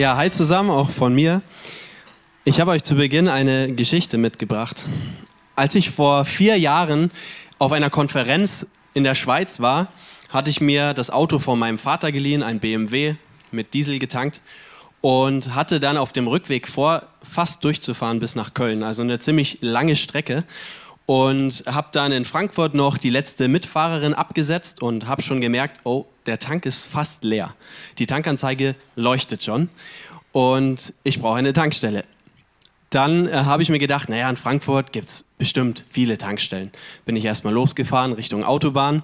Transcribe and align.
Ja, 0.00 0.16
hi 0.16 0.30
zusammen, 0.30 0.70
auch 0.70 0.88
von 0.88 1.14
mir. 1.14 1.42
Ich 2.44 2.58
habe 2.58 2.70
euch 2.70 2.82
zu 2.82 2.94
Beginn 2.94 3.28
eine 3.28 3.74
Geschichte 3.74 4.16
mitgebracht. 4.16 4.88
Als 5.56 5.74
ich 5.74 5.90
vor 5.90 6.24
vier 6.24 6.58
Jahren 6.58 7.10
auf 7.58 7.70
einer 7.72 7.90
Konferenz 7.90 8.64
in 8.94 9.04
der 9.04 9.14
Schweiz 9.14 9.60
war, 9.60 9.88
hatte 10.30 10.48
ich 10.48 10.62
mir 10.62 10.94
das 10.94 11.10
Auto 11.10 11.38
von 11.38 11.58
meinem 11.58 11.76
Vater 11.76 12.12
geliehen, 12.12 12.42
ein 12.42 12.60
BMW 12.60 13.16
mit 13.50 13.74
Diesel 13.74 13.98
getankt 13.98 14.40
und 15.02 15.54
hatte 15.54 15.80
dann 15.80 15.98
auf 15.98 16.14
dem 16.14 16.28
Rückweg 16.28 16.66
vor, 16.66 17.02
fast 17.22 17.62
durchzufahren 17.62 18.20
bis 18.20 18.34
nach 18.34 18.54
Köln, 18.54 18.82
also 18.82 19.02
eine 19.02 19.18
ziemlich 19.18 19.58
lange 19.60 19.96
Strecke 19.96 20.44
und 21.06 21.64
habe 21.66 21.88
dann 21.92 22.12
in 22.12 22.24
Frankfurt 22.24 22.74
noch 22.74 22.98
die 22.98 23.10
letzte 23.10 23.48
Mitfahrerin 23.48 24.14
abgesetzt 24.14 24.82
und 24.82 25.08
habe 25.08 25.22
schon 25.22 25.40
gemerkt, 25.40 25.80
oh, 25.84 26.06
der 26.26 26.38
Tank 26.38 26.66
ist 26.66 26.86
fast 26.86 27.24
leer. 27.24 27.52
Die 27.98 28.06
Tankanzeige 28.06 28.76
leuchtet 28.96 29.42
schon 29.42 29.68
und 30.32 30.92
ich 31.02 31.20
brauche 31.20 31.38
eine 31.38 31.52
Tankstelle. 31.52 32.02
Dann 32.90 33.28
äh, 33.28 33.32
habe 33.32 33.62
ich 33.62 33.68
mir 33.68 33.78
gedacht, 33.78 34.08
naja, 34.08 34.28
in 34.28 34.36
Frankfurt 34.36 34.92
gibt 34.92 35.08
es 35.08 35.24
bestimmt 35.38 35.84
viele 35.88 36.18
Tankstellen. 36.18 36.70
Bin 37.04 37.16
ich 37.16 37.24
erstmal 37.24 37.54
losgefahren 37.54 38.12
Richtung 38.12 38.44
Autobahn 38.44 39.02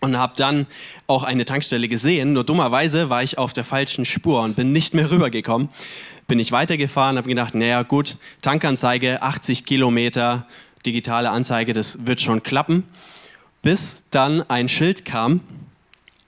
und 0.00 0.18
habe 0.18 0.34
dann 0.36 0.66
auch 1.06 1.22
eine 1.22 1.44
Tankstelle 1.44 1.88
gesehen. 1.88 2.32
Nur 2.32 2.44
dummerweise 2.44 3.10
war 3.10 3.22
ich 3.22 3.38
auf 3.38 3.52
der 3.52 3.64
falschen 3.64 4.04
Spur 4.04 4.42
und 4.42 4.56
bin 4.56 4.72
nicht 4.72 4.94
mehr 4.94 5.10
rübergekommen. 5.10 5.68
Bin 6.26 6.38
ich 6.38 6.52
weitergefahren, 6.52 7.16
habe 7.16 7.28
gedacht, 7.28 7.54
naja 7.54 7.82
gut, 7.82 8.18
Tankanzeige 8.42 9.22
80 9.22 9.64
Kilometer, 9.64 10.46
digitale 10.86 11.30
Anzeige, 11.30 11.72
das 11.72 11.98
wird 12.06 12.20
schon 12.20 12.42
klappen. 12.42 12.84
Bis 13.62 14.02
dann 14.10 14.48
ein 14.50 14.68
Schild 14.68 15.04
kam, 15.04 15.40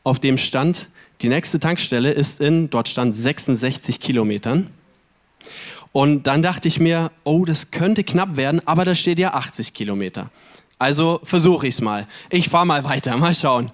auf 0.04 0.18
dem 0.20 0.38
stand, 0.38 0.88
die 1.20 1.28
nächste 1.28 1.60
Tankstelle 1.60 2.10
ist 2.10 2.40
in, 2.40 2.70
dort 2.70 2.88
stand 2.88 3.14
66 3.14 4.00
Kilometern. 4.00 4.70
Und 5.92 6.26
dann 6.26 6.42
dachte 6.42 6.68
ich 6.68 6.78
mir, 6.78 7.10
oh, 7.24 7.44
das 7.44 7.70
könnte 7.70 8.04
knapp 8.04 8.36
werden, 8.36 8.60
aber 8.66 8.84
da 8.84 8.94
steht 8.94 9.18
ja 9.18 9.32
80 9.34 9.72
Kilometer. 9.72 10.30
Also 10.78 11.20
versuche 11.22 11.66
ich 11.66 11.74
es 11.74 11.80
mal. 11.80 12.06
Ich 12.28 12.48
fahre 12.50 12.66
mal 12.66 12.84
weiter, 12.84 13.16
mal 13.16 13.34
schauen. 13.34 13.70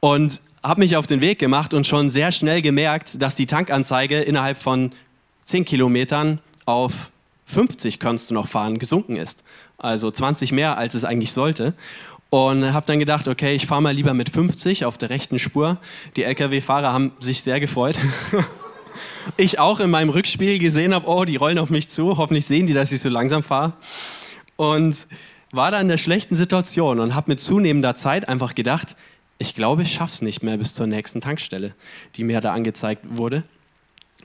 Und 0.00 0.40
habe 0.62 0.80
mich 0.80 0.96
auf 0.96 1.06
den 1.06 1.20
Weg 1.20 1.38
gemacht 1.38 1.74
und 1.74 1.86
schon 1.86 2.10
sehr 2.10 2.30
schnell 2.30 2.62
gemerkt, 2.62 3.20
dass 3.20 3.34
die 3.34 3.46
Tankanzeige 3.46 4.20
innerhalb 4.20 4.60
von 4.60 4.92
10 5.44 5.64
Kilometern 5.64 6.40
auf 6.64 7.10
50 7.46 7.98
kannst 7.98 8.30
du 8.30 8.34
noch 8.34 8.46
fahren 8.46 8.78
gesunken 8.78 9.16
ist. 9.16 9.42
Also 9.78 10.10
20 10.10 10.52
mehr, 10.52 10.76
als 10.76 10.94
es 10.94 11.04
eigentlich 11.04 11.32
sollte. 11.32 11.74
Und 12.30 12.74
habe 12.74 12.84
dann 12.84 12.98
gedacht, 12.98 13.26
okay, 13.26 13.54
ich 13.54 13.66
fahre 13.66 13.80
mal 13.80 13.94
lieber 13.94 14.12
mit 14.12 14.28
50 14.28 14.84
auf 14.84 14.98
der 14.98 15.08
rechten 15.08 15.38
Spur. 15.38 15.78
Die 16.16 16.24
Lkw-Fahrer 16.24 16.92
haben 16.92 17.12
sich 17.20 17.42
sehr 17.42 17.58
gefreut. 17.58 17.96
ich 19.36 19.58
auch 19.58 19.80
in 19.80 19.88
meinem 19.88 20.10
Rückspiel 20.10 20.58
gesehen 20.58 20.92
habe, 20.92 21.08
oh, 21.08 21.24
die 21.24 21.36
rollen 21.36 21.58
auf 21.58 21.70
mich 21.70 21.88
zu, 21.88 22.18
hoffentlich 22.18 22.44
sehen 22.44 22.66
die, 22.66 22.74
dass 22.74 22.92
ich 22.92 23.00
so 23.00 23.08
langsam 23.08 23.42
fahre. 23.42 23.72
Und 24.56 25.06
war 25.52 25.70
da 25.70 25.80
in 25.80 25.88
der 25.88 25.96
schlechten 25.96 26.36
Situation 26.36 27.00
und 27.00 27.14
habe 27.14 27.30
mit 27.30 27.40
zunehmender 27.40 27.96
Zeit 27.96 28.28
einfach 28.28 28.54
gedacht, 28.54 28.96
ich 29.38 29.54
glaube, 29.54 29.82
ich 29.82 29.94
schaff's 29.94 30.20
nicht 30.20 30.42
mehr 30.42 30.58
bis 30.58 30.74
zur 30.74 30.86
nächsten 30.86 31.20
Tankstelle, 31.20 31.74
die 32.16 32.24
mir 32.24 32.40
da 32.40 32.52
angezeigt 32.52 33.04
wurde. 33.08 33.44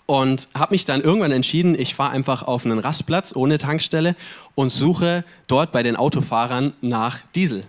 Und 0.06 0.50
habe 0.54 0.74
mich 0.74 0.86
dann 0.86 1.02
irgendwann 1.02 1.32
entschieden, 1.32 1.80
ich 1.80 1.96
fahre 1.96 2.12
einfach 2.12 2.44
auf 2.44 2.66
einen 2.66 2.80
Rastplatz 2.80 3.34
ohne 3.36 3.58
Tankstelle 3.58 4.16
und 4.54 4.70
suche 4.70 5.24
dort 5.48 5.72
bei 5.72 5.82
den 5.82 5.96
Autofahrern 5.96 6.74
nach 6.82 7.22
Diesel. 7.36 7.64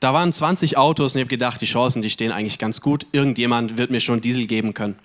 Da 0.00 0.14
waren 0.14 0.32
20 0.32 0.78
Autos 0.78 1.14
und 1.14 1.20
ich 1.20 1.24
habe 1.24 1.30
gedacht, 1.30 1.60
die 1.60 1.66
Chancen, 1.66 2.02
die 2.02 2.10
stehen 2.10 2.32
eigentlich 2.32 2.58
ganz 2.58 2.80
gut. 2.80 3.06
Irgendjemand 3.12 3.78
wird 3.78 3.90
mir 3.90 4.00
schon 4.00 4.20
Diesel 4.20 4.46
geben 4.46 4.74
können 4.74 4.96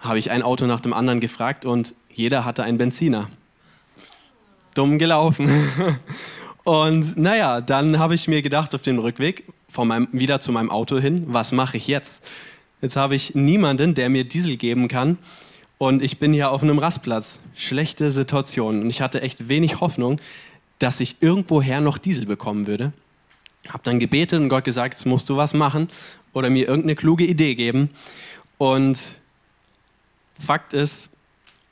habe 0.00 0.18
ich 0.18 0.30
ein 0.30 0.42
Auto 0.42 0.66
nach 0.66 0.80
dem 0.80 0.92
anderen 0.92 1.20
gefragt 1.20 1.64
und 1.64 1.94
jeder 2.12 2.44
hatte 2.44 2.62
einen 2.64 2.78
Benziner. 2.78 3.28
Dumm 4.74 4.98
gelaufen. 4.98 5.48
Und 6.64 7.16
naja, 7.16 7.60
dann 7.60 8.00
habe 8.00 8.16
ich 8.16 8.26
mir 8.26 8.42
gedacht 8.42 8.74
auf 8.74 8.82
dem 8.82 8.98
Rückweg 8.98 9.44
von 9.68 9.86
meinem, 9.86 10.08
wieder 10.10 10.40
zu 10.40 10.50
meinem 10.50 10.68
Auto 10.68 10.98
hin, 10.98 11.24
was 11.28 11.52
mache 11.52 11.76
ich 11.76 11.86
jetzt? 11.86 12.22
Jetzt 12.82 12.96
habe 12.96 13.14
ich 13.14 13.34
niemanden, 13.34 13.94
der 13.94 14.10
mir 14.10 14.24
Diesel 14.24 14.56
geben 14.56 14.88
kann 14.88 15.18
und 15.78 16.02
ich 16.02 16.18
bin 16.18 16.32
hier 16.32 16.50
auf 16.50 16.62
einem 16.62 16.78
Rastplatz. 16.78 17.38
Schlechte 17.54 18.10
Situation 18.12 18.82
und 18.82 18.90
ich 18.90 19.00
hatte 19.00 19.22
echt 19.22 19.48
wenig 19.48 19.80
Hoffnung, 19.80 20.20
dass 20.78 21.00
ich 21.00 21.16
irgendwoher 21.20 21.80
noch 21.80 21.96
Diesel 21.96 22.26
bekommen 22.26 22.66
würde. 22.66 22.92
Habe 23.68 23.82
dann 23.82 23.98
gebetet 23.98 24.40
und 24.40 24.50
Gott 24.50 24.64
gesagt, 24.64 24.94
jetzt 24.94 25.06
musst 25.06 25.28
du 25.28 25.36
was 25.36 25.54
machen 25.54 25.88
oder 26.34 26.50
mir 26.50 26.68
irgendeine 26.68 26.96
kluge 26.96 27.24
Idee 27.24 27.54
geben. 27.54 27.90
Und 28.58 29.02
Fakt 30.32 30.74
ist, 30.74 31.08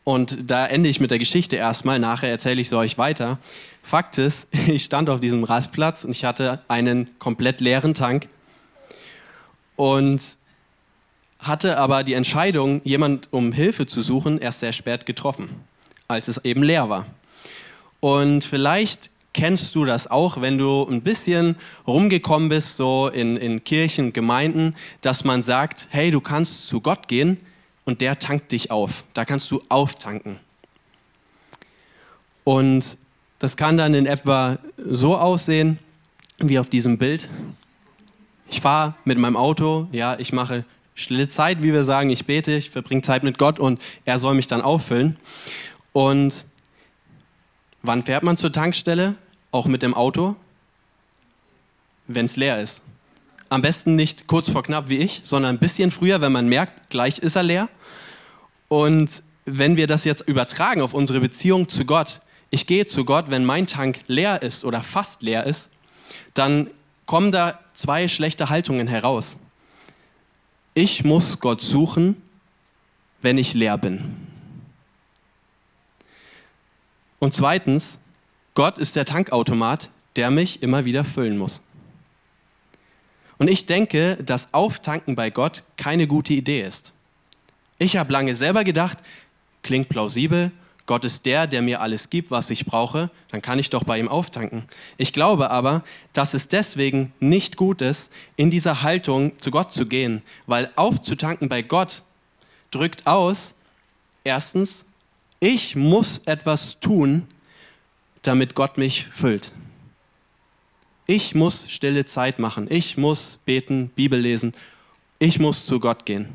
und 0.04 0.50
da 0.50 0.66
ende 0.66 0.88
ich 0.88 1.00
mit 1.00 1.10
der 1.10 1.19
Geschichte 1.19 1.56
erstmal, 1.56 1.98
nachher 1.98 2.31
erzähle 2.31 2.60
ich 2.60 2.69
sie 2.70 2.76
euch 2.76 2.97
weiter. 2.97 3.38
Fakt 3.82 4.16
ist, 4.16 4.47
ich 4.66 4.84
stand 4.84 5.10
auf 5.10 5.20
diesem 5.20 5.44
Rastplatz 5.44 6.04
und 6.04 6.12
ich 6.12 6.25
hatte 6.25 6.62
einen 6.69 7.19
komplett 7.19 7.60
leeren 7.60 7.93
Tank 7.93 8.28
und 9.76 10.37
hatte 11.47 11.78
aber 11.78 12.05
die 12.05 12.15
Entscheidung, 12.15 12.81
jemand 12.84 13.28
um 13.32 13.53
Hilfe 13.53 13.87
zu 13.87 14.03
suchen, 14.03 14.38
erst 14.38 14.60
sehr 14.60 14.72
spät 14.72 15.06
getroffen, 15.06 15.50
als 16.09 16.28
es 16.28 16.38
eben 16.44 16.62
leer 16.62 16.88
war. 16.88 17.06
Und 18.00 18.44
vielleicht 18.44 19.10
kennst 19.32 19.75
du 19.75 19.84
das 19.84 20.06
auch, 20.10 20.41
wenn 20.41 20.59
du 20.59 20.87
ein 20.88 21.03
bisschen 21.03 21.56
rumgekommen 21.87 22.49
bist, 22.49 22.77
so 22.77 23.09
in, 23.09 23.37
in 23.37 23.65
Kirchen, 23.65 24.12
Gemeinden, 24.12 24.75
dass 25.00 25.25
man 25.25 25.43
sagt, 25.43 25.88
hey, 25.91 26.10
du 26.10 26.21
kannst 26.21 26.69
zu 26.69 26.81
Gott 26.81 27.09
gehen, 27.09 27.38
und 27.84 28.00
der 28.00 28.19
tankt 28.19 28.53
dich 28.53 28.71
auf. 28.71 29.05
Da 29.15 29.25
kannst 29.25 29.50
du 29.50 29.62
auftanken. 29.69 30.38
Und 32.44 32.99
das 33.38 33.56
kann 33.56 33.76
dann 33.76 33.94
in 33.94 34.06
etwa 34.06 34.59
so 34.76 35.16
aussehen 35.16 35.78
wie 36.38 36.59
auf 36.59 36.69
diesem 36.69 36.99
Bild. 36.99 37.28
Ich 38.50 38.61
fahre 38.61 38.94
mit 39.05 39.19
meinem 39.19 39.37
Auto, 39.37 39.88
ja, 39.93 40.19
ich 40.19 40.32
mache 40.32 40.65
stille 40.94 41.28
Zeit, 41.28 41.62
wie 41.62 41.72
wir 41.72 41.84
sagen, 41.84 42.10
ich 42.10 42.25
bete, 42.25 42.53
ich 42.53 42.71
verbringe 42.71 43.03
Zeit 43.03 43.22
mit 43.25 43.38
Gott 43.38 43.59
und 43.59 43.81
er 44.05 44.19
soll 44.19 44.34
mich 44.34 44.47
dann 44.47 44.62
auffüllen. 44.62 45.16
Und 45.93 46.47
wann 47.82 48.03
fährt 48.03 48.22
man 48.22 48.37
zur 48.37 48.53
Tankstelle? 48.53 49.16
Auch 49.50 49.66
mit 49.66 49.82
dem 49.82 49.94
Auto? 49.94 50.37
Wenn 52.06 52.27
es 52.27 52.37
leer 52.37 52.60
ist. 52.60 52.81
Am 53.49 53.62
besten 53.62 53.94
nicht 53.94 54.27
kurz 54.27 54.50
vor 54.50 54.62
knapp 54.62 54.88
wie 54.88 54.99
ich, 54.99 55.21
sondern 55.22 55.56
ein 55.56 55.59
bisschen 55.59 55.91
früher, 55.91 56.21
wenn 56.21 56.32
man 56.32 56.49
merkt, 56.49 56.91
gleich 56.91 57.19
ist 57.19 57.37
er 57.37 57.43
leer. 57.43 57.69
Und 58.69 59.22
wenn 59.44 59.76
wir 59.76 59.87
das 59.87 60.05
jetzt 60.05 60.26
übertragen 60.26 60.81
auf 60.81 60.94
unsere 60.94 61.21
Beziehung 61.21 61.69
zu 61.69 61.84
Gott, 61.84 62.21
ich 62.50 62.66
gehe 62.66 62.87
zu 62.87 63.05
Gott, 63.05 63.26
wenn 63.28 63.44
mein 63.44 63.66
Tank 63.66 64.00
leer 64.06 64.43
ist 64.43 64.65
oder 64.65 64.82
fast 64.82 65.22
leer 65.22 65.44
ist, 65.44 65.69
dann 66.34 66.71
kommen 67.06 67.32
da 67.32 67.59
zwei 67.75 68.09
schlechte 68.09 68.49
Haltungen 68.49 68.87
heraus. 68.87 69.37
Ich 70.74 71.04
muss 71.04 71.38
Gott 71.38 71.60
suchen, 71.60 72.20
wenn 73.22 73.38
ich 73.38 73.54
leer 73.54 73.78
bin. 73.78 74.16
Und 77.20 77.32
zweitens, 77.32 77.98
Gott 78.54 78.78
ist 78.78 78.96
der 78.96 79.04
Tankautomat, 79.04 79.90
der 80.16 80.30
mich 80.30 80.62
immer 80.62 80.84
wieder 80.84 81.04
füllen 81.04 81.38
muss. 81.38 81.62
Und 83.38 83.48
ich 83.48 83.66
denke, 83.66 84.16
dass 84.16 84.52
Auftanken 84.52 85.14
bei 85.14 85.30
Gott 85.30 85.62
keine 85.76 86.06
gute 86.06 86.34
Idee 86.34 86.66
ist. 86.66 86.92
Ich 87.78 87.96
habe 87.96 88.12
lange 88.12 88.34
selber 88.34 88.64
gedacht, 88.64 88.98
klingt 89.62 89.88
plausibel, 89.88 90.50
Gott 90.86 91.04
ist 91.04 91.24
der, 91.24 91.46
der 91.46 91.62
mir 91.62 91.81
alles 91.81 92.10
gibt, 92.10 92.31
was 92.31 92.50
ich 92.50 92.66
brauche, 92.66 93.10
dann 93.28 93.40
kann 93.40 93.58
ich 93.58 93.70
doch 93.70 93.84
bei 93.84 93.98
ihm 93.98 94.08
auftanken. 94.08 94.64
Ich 94.98 95.12
glaube 95.12 95.50
aber, 95.50 95.82
dass 96.12 96.34
es 96.34 96.48
deswegen 96.48 97.12
nicht 97.20 97.56
gut 97.56 97.81
ist, 97.81 98.12
in 98.36 98.50
dieser 98.50 98.82
Haltung 98.82 99.38
zu 99.38 99.50
Gott 99.50 99.72
zu 99.72 99.86
gehen, 99.86 100.22
weil 100.46 100.70
aufzutanken 100.76 101.48
bei 101.48 101.62
Gott 101.62 102.02
drückt 102.70 103.06
aus, 103.06 103.54
erstens, 104.25 104.84
ich 105.40 105.75
muss 105.75 106.19
etwas 106.26 106.78
tun, 106.81 107.26
damit 108.22 108.54
Gott 108.54 108.76
mich 108.78 109.06
füllt. 109.06 109.52
Ich 111.06 111.34
muss 111.34 111.70
stille 111.70 112.06
Zeit 112.06 112.38
machen. 112.38 112.66
Ich 112.70 112.96
muss 112.96 113.38
beten, 113.44 113.90
Bibel 113.90 114.19
lesen. 114.19 114.54
Ich 115.19 115.38
muss 115.38 115.66
zu 115.66 115.80
Gott 115.80 116.06
gehen. 116.06 116.28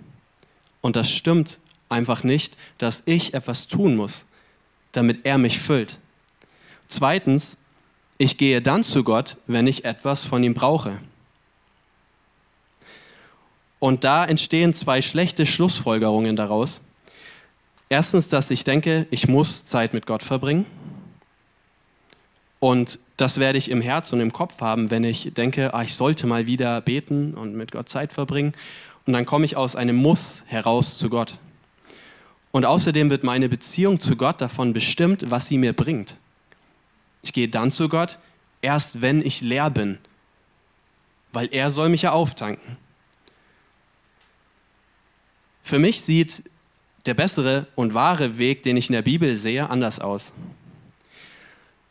Und 0.81 0.95
das 0.95 1.11
stimmt 1.11 1.59
einfach 1.89 2.23
nicht, 2.23 2.55
dass 2.77 3.01
ich 3.05 3.33
etwas 3.33 3.67
tun 3.67 3.95
muss, 3.95 4.25
damit 4.91 5.25
er 5.25 5.37
mich 5.37 5.59
füllt. 5.59 5.99
Zweitens, 6.87 7.55
ich 8.17 8.37
gehe 8.37 8.61
dann 8.61 8.83
zu 8.83 9.03
Gott, 9.03 9.37
wenn 9.47 9.67
ich 9.67 9.85
etwas 9.85 10.23
von 10.23 10.43
ihm 10.43 10.53
brauche. 10.53 10.99
Und 13.79 14.03
da 14.03 14.25
entstehen 14.25 14.73
zwei 14.73 15.01
schlechte 15.01 15.45
Schlussfolgerungen 15.45 16.35
daraus. 16.35 16.81
Erstens, 17.87 18.27
dass 18.27 18.51
ich 18.51 18.63
denke, 18.63 19.07
ich 19.09 19.27
muss 19.27 19.65
Zeit 19.65 19.93
mit 19.93 20.05
Gott 20.05 20.21
verbringen. 20.21 20.65
Und 22.59 22.99
das 23.15 23.39
werde 23.39 23.57
ich 23.57 23.71
im 23.71 23.81
Herz 23.81 24.11
und 24.11 24.19
im 24.19 24.33
Kopf 24.33 24.59
haben, 24.61 24.91
wenn 24.91 25.03
ich 25.05 25.33
denke, 25.33 25.73
ah, 25.73 25.81
ich 25.81 25.95
sollte 25.95 26.27
mal 26.27 26.45
wieder 26.45 26.81
beten 26.81 27.33
und 27.35 27.55
mit 27.55 27.71
Gott 27.71 27.87
Zeit 27.89 28.11
verbringen. 28.11 28.53
Und 29.05 29.13
dann 29.13 29.25
komme 29.25 29.45
ich 29.45 29.55
aus 29.55 29.75
einem 29.75 29.95
Muss 29.95 30.43
heraus 30.45 30.97
zu 30.97 31.09
Gott. 31.09 31.35
Und 32.51 32.65
außerdem 32.65 33.09
wird 33.09 33.23
meine 33.23 33.49
Beziehung 33.49 33.99
zu 33.99 34.15
Gott 34.15 34.41
davon 34.41 34.73
bestimmt, 34.73 35.29
was 35.29 35.47
sie 35.47 35.57
mir 35.57 35.73
bringt. 35.73 36.19
Ich 37.21 37.33
gehe 37.33 37.47
dann 37.47 37.71
zu 37.71 37.89
Gott, 37.89 38.17
erst 38.61 39.01
wenn 39.01 39.25
ich 39.25 39.41
leer 39.41 39.69
bin, 39.69 39.97
weil 41.31 41.49
er 41.51 41.69
soll 41.69 41.89
mich 41.89 42.03
ja 42.03 42.11
auftanken. 42.11 42.77
Für 45.61 45.77
mich 45.77 46.01
sieht 46.01 46.43
der 47.05 47.13
bessere 47.13 47.67
und 47.75 47.93
wahre 47.93 48.37
Weg, 48.37 48.63
den 48.63 48.77
ich 48.77 48.89
in 48.89 48.93
der 48.93 49.03
Bibel 49.03 49.35
sehe, 49.35 49.69
anders 49.69 49.99
aus. 49.99 50.33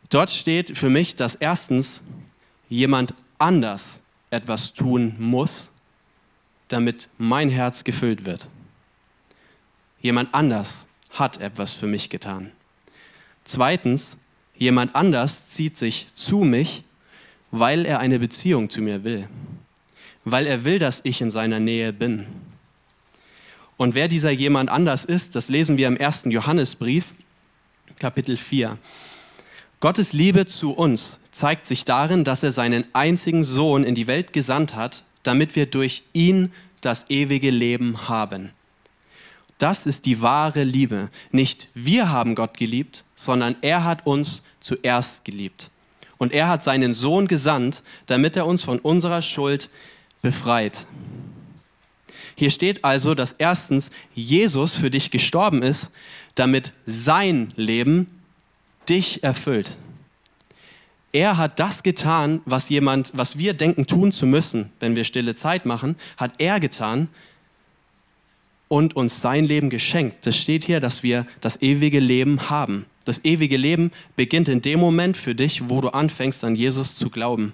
Dort 0.09 0.31
steht 0.31 0.77
für 0.77 0.89
mich, 0.89 1.15
dass 1.15 1.35
erstens 1.35 2.01
jemand 2.67 3.13
anders 3.37 3.99
etwas 4.31 4.73
tun 4.73 5.15
muss, 5.17 5.71
damit 6.67 7.09
mein 7.17 7.49
Herz 7.49 7.83
gefüllt 7.83 8.25
wird. 8.25 8.47
Jemand 10.01 10.33
anders 10.33 10.87
hat 11.09 11.41
etwas 11.41 11.73
für 11.73 11.87
mich 11.87 12.09
getan. 12.09 12.51
Zweitens, 13.43 14.17
jemand 14.55 14.95
anders 14.95 15.49
zieht 15.49 15.75
sich 15.77 16.07
zu 16.13 16.39
mich, 16.39 16.83
weil 17.51 17.85
er 17.85 17.99
eine 17.99 18.19
Beziehung 18.19 18.69
zu 18.69 18.81
mir 18.81 19.03
will, 19.03 19.27
weil 20.23 20.45
er 20.45 20.65
will, 20.65 20.79
dass 20.79 21.01
ich 21.03 21.21
in 21.21 21.31
seiner 21.31 21.59
Nähe 21.59 21.91
bin. 21.91 22.27
Und 23.75 23.95
wer 23.95 24.07
dieser 24.07 24.31
jemand 24.31 24.69
anders 24.69 25.05
ist, 25.05 25.35
das 25.35 25.47
lesen 25.47 25.77
wir 25.77 25.87
im 25.87 25.97
ersten 25.97 26.31
Johannesbrief, 26.31 27.13
Kapitel 27.97 28.37
4. 28.37 28.77
Gottes 29.79 30.13
Liebe 30.13 30.45
zu 30.45 30.73
uns 30.73 31.19
zeigt 31.31 31.65
sich 31.65 31.85
darin, 31.85 32.23
dass 32.23 32.43
er 32.43 32.51
seinen 32.51 32.83
einzigen 32.93 33.43
Sohn 33.43 33.83
in 33.83 33.95
die 33.95 34.07
Welt 34.07 34.33
gesandt 34.33 34.75
hat, 34.75 35.03
damit 35.23 35.55
wir 35.55 35.65
durch 35.65 36.03
ihn 36.13 36.51
das 36.81 37.09
ewige 37.09 37.49
Leben 37.49 38.09
haben. 38.09 38.51
Das 39.59 39.85
ist 39.85 40.05
die 40.05 40.21
wahre 40.21 40.63
Liebe. 40.63 41.09
Nicht 41.31 41.67
wir 41.75 42.09
haben 42.09 42.33
Gott 42.33 42.57
geliebt, 42.57 43.03
sondern 43.13 43.55
er 43.61 43.83
hat 43.83 44.07
uns 44.07 44.43
zuerst 44.61 45.25
geliebt. 45.25 45.69
Und 46.17 46.33
er 46.33 46.47
hat 46.47 46.63
seinen 46.63 46.93
Sohn 46.93 47.27
gesandt, 47.27 47.83
damit 48.07 48.35
er 48.35 48.47
uns 48.47 48.63
von 48.63 48.79
unserer 48.79 49.21
Schuld 49.21 49.69
befreit. 50.21 50.87
Hier 52.35 52.51
steht 52.51 52.85
also, 52.85 53.15
dass 53.15 53.33
erstens 53.33 53.91
Jesus 54.15 54.75
für 54.75 54.89
dich 54.89 55.11
gestorben 55.11 55.61
ist, 55.61 55.91
damit 56.35 56.73
sein 56.85 57.53
Leben 57.57 58.07
dich 58.87 59.23
erfüllt. 59.23 59.77
Er 61.11 61.37
hat 61.37 61.59
das 61.59 61.83
getan, 61.83 62.41
was 62.45 62.69
jemand, 62.69 63.11
was 63.13 63.37
wir 63.37 63.53
denken 63.53 63.87
tun 63.87 64.13
zu 64.13 64.25
müssen, 64.25 64.71
wenn 64.79 64.95
wir 64.95 65.03
stille 65.03 65.35
Zeit 65.35 65.65
machen, 65.65 65.97
hat 66.15 66.33
er 66.37 66.61
getan 66.61 67.09
und 68.69 68.95
uns 68.95 69.19
sein 69.19 69.43
Leben 69.43 69.69
geschenkt. 69.69 70.25
Das 70.25 70.37
steht 70.37 70.63
hier, 70.63 70.79
dass 70.79 71.03
wir 71.03 71.27
das 71.41 71.61
ewige 71.61 71.99
Leben 71.99 72.49
haben. 72.49 72.85
Das 73.03 73.25
ewige 73.25 73.57
Leben 73.57 73.91
beginnt 74.15 74.47
in 74.47 74.61
dem 74.61 74.79
Moment 74.79 75.17
für 75.17 75.35
dich, 75.35 75.69
wo 75.69 75.81
du 75.81 75.89
anfängst 75.89 76.43
an 76.43 76.55
Jesus 76.55 76.95
zu 76.95 77.09
glauben. 77.09 77.53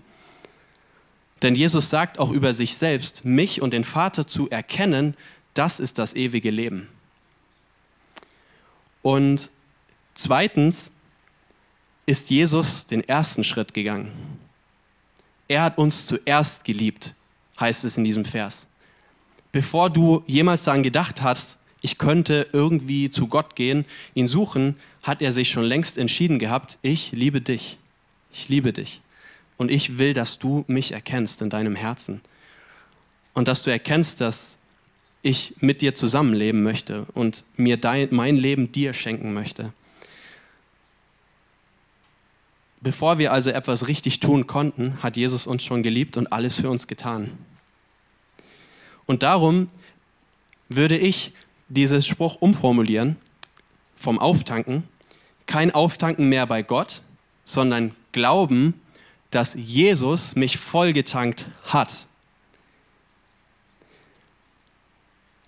Denn 1.42 1.56
Jesus 1.56 1.90
sagt 1.90 2.20
auch 2.20 2.32
über 2.32 2.54
sich 2.54 2.76
selbst, 2.76 3.26
mich 3.26 3.62
und 3.62 3.72
den 3.74 3.84
Vater 3.84 4.28
zu 4.28 4.50
erkennen, 4.50 5.16
das 5.54 5.80
ist 5.80 5.98
das 5.98 6.14
ewige 6.14 6.52
Leben. 6.52 6.90
Und 9.02 9.50
zweitens 10.16 10.92
ist 12.06 12.30
Jesus 12.30 12.86
den 12.86 13.08
ersten 13.08 13.44
Schritt 13.44 13.74
gegangen. 13.74 14.12
Er 15.48 15.64
hat 15.64 15.78
uns 15.78 16.06
zuerst 16.06 16.64
geliebt, 16.64 17.16
heißt 17.60 17.84
es 17.86 17.98
in 17.98 18.04
diesem 18.04 18.26
Vers. 18.26 18.68
Bevor 19.56 19.90
du 19.90 20.22
jemals 20.28 20.66
daran 20.66 20.84
gedacht 20.84 21.22
hast, 21.22 21.56
ich 21.80 21.98
könnte 21.98 22.46
irgendwie 22.52 23.10
zu 23.10 23.28
Gott 23.28 23.56
gehen, 23.56 23.86
ihn 24.14 24.28
suchen, 24.28 24.76
hat 25.02 25.22
er 25.22 25.32
sich 25.32 25.48
schon 25.48 25.64
längst 25.64 25.98
entschieden 25.98 26.40
gehabt, 26.40 26.78
ich 26.82 27.14
liebe 27.14 27.40
dich. 27.40 27.78
Ich 28.34 28.50
liebe 28.50 28.74
dich. 28.74 29.00
Und 29.56 29.72
ich 29.72 29.98
will, 29.98 30.14
dass 30.14 30.40
du 30.40 30.66
mich 30.68 30.92
erkennst 30.92 31.42
in 31.42 31.50
deinem 31.50 31.78
Herzen. 31.78 32.20
Und 33.34 33.48
dass 33.48 33.64
du 33.64 33.72
erkennst, 33.72 34.20
dass 34.20 34.58
ich 35.22 35.54
mit 35.62 35.82
dir 35.82 35.96
zusammenleben 35.96 36.62
möchte 36.62 37.06
und 37.14 37.46
mir 37.56 37.78
dein, 37.78 38.10
mein 38.12 38.36
Leben 38.36 38.74
dir 38.74 38.94
schenken 38.94 39.34
möchte. 39.34 39.72
Bevor 42.82 43.20
wir 43.20 43.32
also 43.32 43.52
etwas 43.52 43.88
richtig 43.88 44.20
tun 44.20 44.48
konnten, 44.48 45.02
hat 45.02 45.16
Jesus 45.16 45.48
uns 45.48 45.64
schon 45.64 45.82
geliebt 45.82 46.18
und 46.18 46.34
alles 46.34 46.60
für 46.60 46.70
uns 46.70 46.88
getan. 46.88 47.32
Und 49.06 49.24
darum 49.24 49.68
würde 50.70 50.98
ich 50.98 51.34
diesen 51.70 52.02
Spruch 52.02 52.36
umformulieren 52.42 53.18
vom 53.96 54.20
Auftanken. 54.20 54.84
Kein 55.46 55.72
Auftanken 55.72 56.30
mehr 56.30 56.48
bei 56.48 56.64
Gott, 56.64 57.02
sondern 57.44 57.96
Glauben 58.12 58.74
dass 59.36 59.54
Jesus 59.54 60.34
mich 60.36 60.58
vollgetankt 60.58 61.50
hat. 61.66 62.08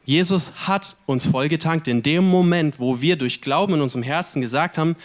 Jesus 0.03 0.67
hat 0.67 0.97
uns 1.05 1.25
vollgetankt 1.25 1.87
in 1.87 2.03
dem 2.03 2.27
Moment, 2.27 2.81
wo 2.81 2.99
wir 2.99 3.15
durch 3.15 3.39
Glauben 3.39 3.75
in 3.75 3.81
unserem 3.81 4.03
Herzen 4.03 4.41
gesagt 4.41 4.77
haben, 4.77 4.97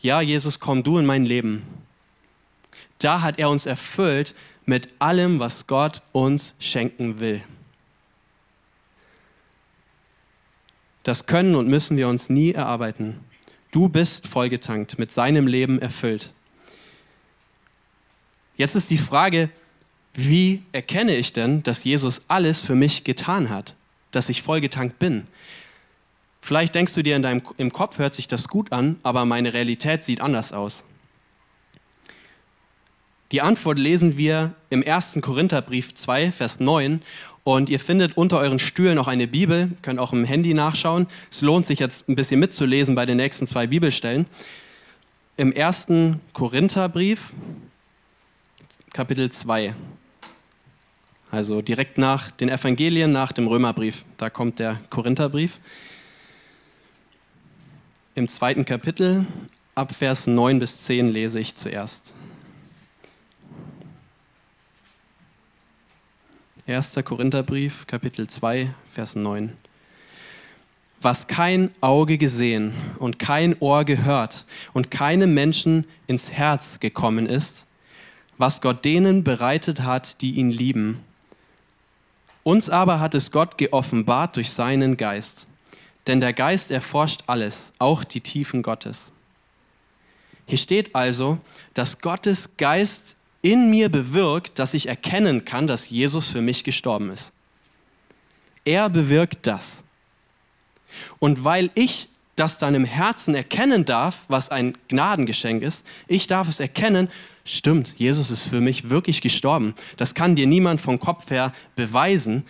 ja, 0.00 0.20
Jesus, 0.20 0.60
komm 0.60 0.84
du 0.84 0.98
in 0.98 1.04
mein 1.04 1.24
Leben. 1.24 1.64
Da 2.98 3.22
hat 3.22 3.40
er 3.40 3.50
uns 3.50 3.66
erfüllt 3.66 4.36
mit 4.66 4.88
allem, 5.00 5.40
was 5.40 5.66
Gott 5.66 6.00
uns 6.12 6.54
schenken 6.60 7.18
will. 7.18 7.42
Das 11.02 11.26
können 11.26 11.54
und 11.54 11.68
müssen 11.68 11.96
wir 11.96 12.08
uns 12.08 12.28
nie 12.28 12.52
erarbeiten. 12.52 13.20
Du 13.70 13.88
bist 13.88 14.26
vollgetankt, 14.26 14.98
mit 14.98 15.12
seinem 15.12 15.46
Leben 15.46 15.80
erfüllt. 15.80 16.32
Jetzt 18.56 18.76
ist 18.76 18.90
die 18.90 18.98
Frage, 18.98 19.48
wie 20.14 20.62
erkenne 20.72 21.16
ich 21.16 21.32
denn, 21.32 21.62
dass 21.62 21.84
Jesus 21.84 22.22
alles 22.28 22.60
für 22.60 22.74
mich 22.74 23.02
getan 23.02 23.48
hat, 23.48 23.74
dass 24.10 24.28
ich 24.28 24.42
vollgetankt 24.42 24.98
bin? 24.98 25.26
Vielleicht 26.42 26.74
denkst 26.74 26.92
du 26.94 27.02
dir 27.02 27.16
in 27.16 27.22
deinem, 27.22 27.42
im 27.56 27.72
Kopf, 27.72 27.98
hört 27.98 28.14
sich 28.14 28.28
das 28.28 28.48
gut 28.48 28.72
an, 28.72 28.96
aber 29.02 29.24
meine 29.24 29.54
Realität 29.54 30.04
sieht 30.04 30.20
anders 30.20 30.52
aus. 30.52 30.84
Die 33.32 33.40
Antwort 33.40 33.78
lesen 33.78 34.18
wir 34.18 34.52
im 34.68 34.86
1. 34.86 35.16
Korintherbrief 35.22 35.94
2, 35.94 36.32
Vers 36.32 36.60
9. 36.60 37.00
Und 37.44 37.70
ihr 37.70 37.80
findet 37.80 38.16
unter 38.18 38.38
euren 38.38 38.58
Stühlen 38.58 38.98
auch 38.98 39.08
eine 39.08 39.26
Bibel, 39.26 39.70
könnt 39.80 39.98
auch 39.98 40.12
im 40.12 40.24
Handy 40.24 40.52
nachschauen. 40.52 41.06
Es 41.30 41.40
lohnt 41.40 41.64
sich 41.64 41.78
jetzt 41.78 42.06
ein 42.08 42.14
bisschen 42.14 42.38
mitzulesen 42.38 42.94
bei 42.94 43.06
den 43.06 43.16
nächsten 43.16 43.46
zwei 43.46 43.66
Bibelstellen. 43.66 44.26
Im 45.38 45.56
1. 45.56 45.86
Korintherbrief, 46.34 47.32
Kapitel 48.92 49.30
2. 49.30 49.74
Also 51.30 51.62
direkt 51.62 51.96
nach 51.96 52.30
den 52.30 52.50
Evangelien, 52.50 53.12
nach 53.12 53.32
dem 53.32 53.46
Römerbrief. 53.46 54.04
Da 54.18 54.28
kommt 54.28 54.58
der 54.58 54.78
Korintherbrief. 54.90 55.58
Im 58.14 58.28
zweiten 58.28 58.66
Kapitel, 58.66 59.24
ab 59.74 59.94
Vers 59.94 60.26
9 60.26 60.58
bis 60.58 60.82
10 60.82 61.08
lese 61.08 61.40
ich 61.40 61.54
zuerst. 61.54 62.12
1. 66.64 66.94
Korintherbrief, 67.04 67.88
Kapitel 67.88 68.28
2, 68.28 68.72
Vers 68.86 69.16
9. 69.16 69.56
Was 71.00 71.26
kein 71.26 71.74
Auge 71.80 72.18
gesehen 72.18 72.72
und 73.00 73.18
kein 73.18 73.56
Ohr 73.58 73.84
gehört 73.84 74.46
und 74.72 74.88
keinem 74.92 75.34
Menschen 75.34 75.86
ins 76.06 76.30
Herz 76.30 76.78
gekommen 76.78 77.26
ist, 77.26 77.66
was 78.38 78.60
Gott 78.60 78.84
denen 78.84 79.24
bereitet 79.24 79.80
hat, 79.80 80.20
die 80.20 80.36
ihn 80.36 80.52
lieben. 80.52 81.00
Uns 82.44 82.70
aber 82.70 83.00
hat 83.00 83.16
es 83.16 83.32
Gott 83.32 83.58
geoffenbart 83.58 84.36
durch 84.36 84.52
seinen 84.52 84.96
Geist. 84.96 85.48
Denn 86.06 86.20
der 86.20 86.32
Geist 86.32 86.70
erforscht 86.70 87.24
alles, 87.26 87.72
auch 87.80 88.04
die 88.04 88.20
Tiefen 88.20 88.62
Gottes. 88.62 89.10
Hier 90.46 90.58
steht 90.58 90.94
also, 90.94 91.38
dass 91.74 91.98
Gottes 91.98 92.50
Geist 92.56 93.16
in 93.42 93.70
mir 93.70 93.88
bewirkt, 93.88 94.58
dass 94.58 94.72
ich 94.72 94.88
erkennen 94.88 95.44
kann, 95.44 95.66
dass 95.66 95.90
Jesus 95.90 96.30
für 96.30 96.40
mich 96.40 96.64
gestorben 96.64 97.10
ist. 97.10 97.32
Er 98.64 98.88
bewirkt 98.88 99.46
das. 99.46 99.82
Und 101.18 101.44
weil 101.44 101.70
ich 101.74 102.08
das 102.36 102.58
dann 102.58 102.74
im 102.74 102.84
Herzen 102.84 103.34
erkennen 103.34 103.84
darf, 103.84 104.24
was 104.28 104.48
ein 104.48 104.78
Gnadengeschenk 104.88 105.62
ist, 105.62 105.84
ich 106.06 106.26
darf 106.28 106.48
es 106.48 106.60
erkennen, 106.60 107.08
stimmt, 107.44 107.94
Jesus 107.98 108.30
ist 108.30 108.42
für 108.42 108.60
mich 108.60 108.88
wirklich 108.88 109.20
gestorben. 109.20 109.74
Das 109.96 110.14
kann 110.14 110.36
dir 110.36 110.46
niemand 110.46 110.80
vom 110.80 110.98
Kopf 110.98 111.30
her 111.30 111.52
beweisen. 111.76 112.44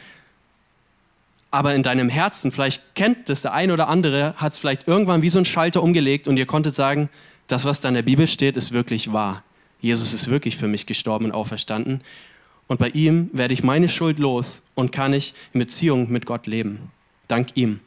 Aber 1.51 1.75
in 1.75 1.83
deinem 1.83 2.09
Herzen, 2.09 2.51
vielleicht 2.51 2.95
kennt 2.95 3.29
das 3.29 3.43
der 3.43 3.53
ein 3.55 3.71
oder 3.71 3.89
andere, 3.89 4.35
hat 4.37 4.53
es 4.53 4.59
vielleicht 4.59 4.87
irgendwann 4.87 5.23
wie 5.23 5.31
so 5.31 5.39
ein 5.39 5.45
Schalter 5.45 5.83
umgelegt 5.83 6.29
und 6.29 6.37
ihr 6.37 6.47
konntet 6.47 6.75
sagen, 6.75 7.09
das, 7.47 7.65
was 7.65 7.81
da 7.81 7.89
in 7.89 7.95
der 7.95 8.03
Bibel 8.03 8.27
steht, 8.27 8.57
ist 8.57 8.73
wirklich 8.73 9.13
wahr. 9.13 9.43
Jesus 9.83 10.15
ist 10.15 10.31
wirklich 10.31 10.57
für 10.57 10.69
mich 10.69 10.87
gestorben 10.87 11.27
und 11.27 11.33
auferstanden. 11.33 12.03
Und 12.69 12.79
bei 12.79 12.89
ihm 12.89 13.29
werde 13.33 13.53
ich 13.53 13.63
meine 13.63 13.89
Schuld 13.89 14.19
los 14.19 14.63
und 14.75 14.93
kann 14.93 15.13
ich 15.13 15.35
in 15.53 15.61
Beziehung 15.61 16.11
mit 16.11 16.25
Gott 16.25 16.47
leben. 16.47 16.91
Dank 17.29 17.57
ihm. 17.57 17.81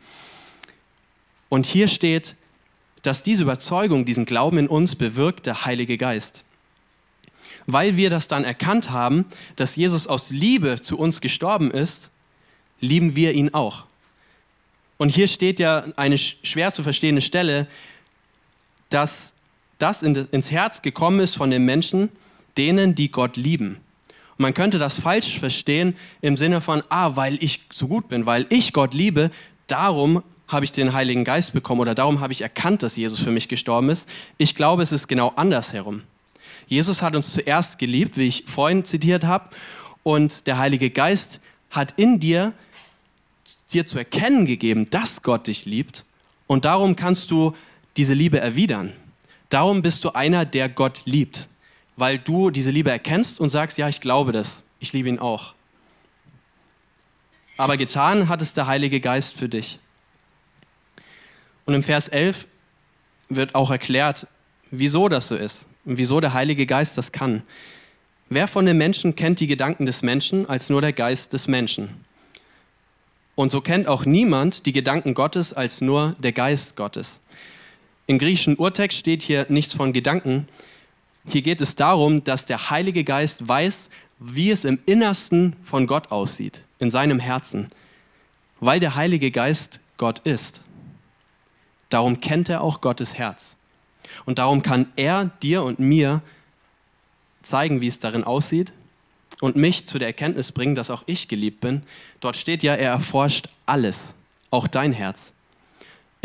Und 1.50 1.66
hier 1.66 1.88
steht, 1.88 2.36
dass 3.02 3.24
diese 3.24 3.44
Überzeugung, 3.44 4.06
diesen 4.06 4.26
Glauben 4.26 4.58
in 4.58 4.68
uns 4.68 4.96
bewirkt 4.96 5.46
der 5.46 5.66
Heilige 5.66 5.98
Geist. 5.98 6.44
Weil 7.66 7.98
wir 7.98 8.10
das 8.10 8.28
dann 8.28 8.44
erkannt 8.44 8.90
haben, 8.90 9.26
dass 9.56 9.76
Jesus 9.76 10.06
aus 10.06 10.30
Liebe 10.30 10.82
zu 10.82 10.98
uns 10.98 11.22
gestorben 11.22 11.72
ist, 11.72 12.12
lieben 12.82 13.16
wir 13.16 13.34
ihn 13.34 13.54
auch. 13.54 13.86
Und 14.98 15.10
hier 15.10 15.28
steht 15.28 15.60
ja 15.60 15.86
eine 15.96 16.18
schwer 16.18 16.74
zu 16.74 16.84
verstehende 16.84 17.22
Stelle, 17.22 17.68
dass 18.90 19.34
das 19.78 20.02
ins 20.02 20.52
Herz 20.52 20.82
gekommen 20.82 21.20
ist 21.20 21.36
von 21.36 21.50
den 21.50 21.66
Menschen, 21.66 22.10
denen, 22.58 22.96
die 22.96 23.12
Gott 23.12 23.38
lieben. 23.38 23.78
Und 24.38 24.44
man 24.44 24.54
könnte 24.54 24.80
das 24.80 25.00
falsch 25.00 25.40
verstehen 25.40 25.96
im 26.22 26.38
Sinne 26.38 26.62
von, 26.62 26.84
ah, 26.90 27.16
weil 27.16 27.38
ich 27.44 27.62
so 27.72 27.88
gut 27.88 28.10
bin, 28.10 28.26
weil 28.26 28.46
ich 28.50 28.74
Gott 28.74 28.94
liebe, 28.94 29.32
darum 29.68 30.24
habe 30.48 30.66
ich 30.66 30.72
den 30.72 30.94
Heiligen 30.94 31.24
Geist 31.24 31.54
bekommen 31.54 31.82
oder 31.82 31.96
darum 31.96 32.20
habe 32.20 32.34
ich 32.34 32.42
erkannt, 32.42 32.84
dass 32.84 32.96
Jesus 32.96 33.20
für 33.20 33.32
mich 33.32 33.48
gestorben 33.48 33.90
ist. 33.90 34.08
Ich 34.38 34.56
glaube, 34.56 34.84
es 34.84 34.92
ist 34.92 35.08
genau 35.08 35.30
andersherum. 35.36 36.04
Jesus 36.68 37.02
hat 37.02 37.16
uns 37.16 37.34
zuerst 37.34 37.78
geliebt, 37.80 38.18
wie 38.18 38.28
ich 38.28 38.44
vorhin 38.46 38.86
zitiert 38.86 39.24
habe, 39.24 39.50
und 40.04 40.46
der 40.46 40.60
Heilige 40.60 40.92
Geist 40.92 41.40
hat 41.72 41.96
in 41.98 42.20
dir 42.20 42.54
dir 43.74 43.88
zu 43.88 43.98
erkennen 43.98 44.46
gegeben, 44.46 44.88
dass 44.90 45.24
Gott 45.24 45.48
dich 45.48 45.66
liebt 45.66 46.06
und 46.48 46.66
darum 46.66 46.96
kannst 46.96 47.32
du 47.32 47.54
diese 47.98 48.14
Liebe 48.14 48.40
erwidern. 48.40 48.94
Darum 49.56 49.82
bist 49.82 50.04
du 50.04 50.10
einer, 50.10 50.44
der 50.44 50.68
Gott 50.68 51.04
liebt, 51.06 51.48
weil 51.96 52.20
du 52.20 52.50
diese 52.50 52.72
Liebe 52.72 52.92
erkennst 52.92 53.40
und 53.40 53.48
sagst, 53.48 53.78
ja, 53.78 53.88
ich 53.88 54.02
glaube 54.02 54.34
das, 54.34 54.66
ich 54.80 54.92
liebe 54.92 55.08
ihn 55.08 55.18
auch. 55.18 55.54
Aber 57.56 57.78
getan 57.78 58.28
hat 58.28 58.42
es 58.42 58.52
der 58.52 58.68
Heilige 58.68 59.00
Geist 59.00 59.34
für 59.34 59.48
dich. 59.48 59.80
Und 61.64 61.74
im 61.74 61.84
Vers 61.84 62.10
11 62.10 62.48
wird 63.30 63.56
auch 63.56 63.72
erklärt, 63.72 64.28
wieso 64.72 65.08
das 65.08 65.30
so 65.30 65.38
ist 65.38 65.70
und 65.86 65.98
wieso 65.98 66.20
der 66.20 66.34
Heilige 66.34 66.66
Geist 66.66 66.98
das 66.98 67.14
kann. 67.14 67.42
Wer 68.28 68.50
von 68.50 68.66
den 68.66 68.78
Menschen 68.78 69.16
kennt 69.16 69.40
die 69.40 69.48
Gedanken 69.48 69.86
des 69.86 70.02
Menschen 70.02 70.50
als 70.50 70.70
nur 70.70 70.82
der 70.82 70.92
Geist 70.92 71.32
des 71.32 71.48
Menschen? 71.48 72.04
Und 73.36 73.52
so 73.52 73.62
kennt 73.62 73.88
auch 73.88 74.04
niemand 74.04 74.66
die 74.66 74.74
Gedanken 74.74 75.14
Gottes 75.14 75.54
als 75.54 75.80
nur 75.80 76.18
der 76.20 76.34
Geist 76.34 76.76
Gottes. 76.76 77.22
Im 78.08 78.20
griechischen 78.20 78.56
Urtext 78.58 78.98
steht 78.98 79.24
hier 79.24 79.46
nichts 79.50 79.74
von 79.74 79.92
Gedanken. 79.92 80.48
Hier 81.28 81.42
geht 81.42 81.62
es 81.62 81.76
darum, 81.76 82.24
dass 82.24 82.46
der 82.46 82.70
Heilige 82.70 83.04
Geist 83.04 83.48
weiß, 83.48 83.90
wie 84.20 84.52
es 84.52 84.64
im 84.64 84.80
Innersten 84.86 85.56
von 85.64 85.88
Gott 85.88 86.12
aussieht, 86.12 86.64
in 86.80 86.92
seinem 86.92 87.20
Herzen, 87.20 87.68
weil 88.60 88.80
der 88.80 88.96
Heilige 88.96 89.32
Geist 89.32 89.80
Gott 89.98 90.20
ist. 90.20 90.62
Darum 91.90 92.20
kennt 92.20 92.50
er 92.50 92.62
auch 92.62 92.82
Gottes 92.82 93.16
Herz. 93.16 93.56
Und 94.26 94.38
darum 94.38 94.62
kann 94.62 94.88
er 94.96 95.32
dir 95.42 95.64
und 95.64 95.80
mir 95.80 96.22
zeigen, 97.42 97.82
wie 97.82 97.88
es 97.88 98.00
darin 98.00 98.24
aussieht 98.24 98.72
und 99.42 99.56
mich 99.56 99.86
zu 99.88 100.00
der 100.00 100.08
Erkenntnis 100.08 100.52
bringen, 100.52 100.76
dass 100.76 100.90
auch 100.90 101.04
ich 101.08 101.28
geliebt 101.28 101.60
bin. 101.60 101.84
Dort 102.20 102.38
steht 102.38 102.64
ja, 102.64 102.76
er 102.76 102.92
erforscht 102.92 103.50
alles, 103.66 104.14
auch 104.52 104.68
dein 104.68 104.94
Herz. 104.94 105.35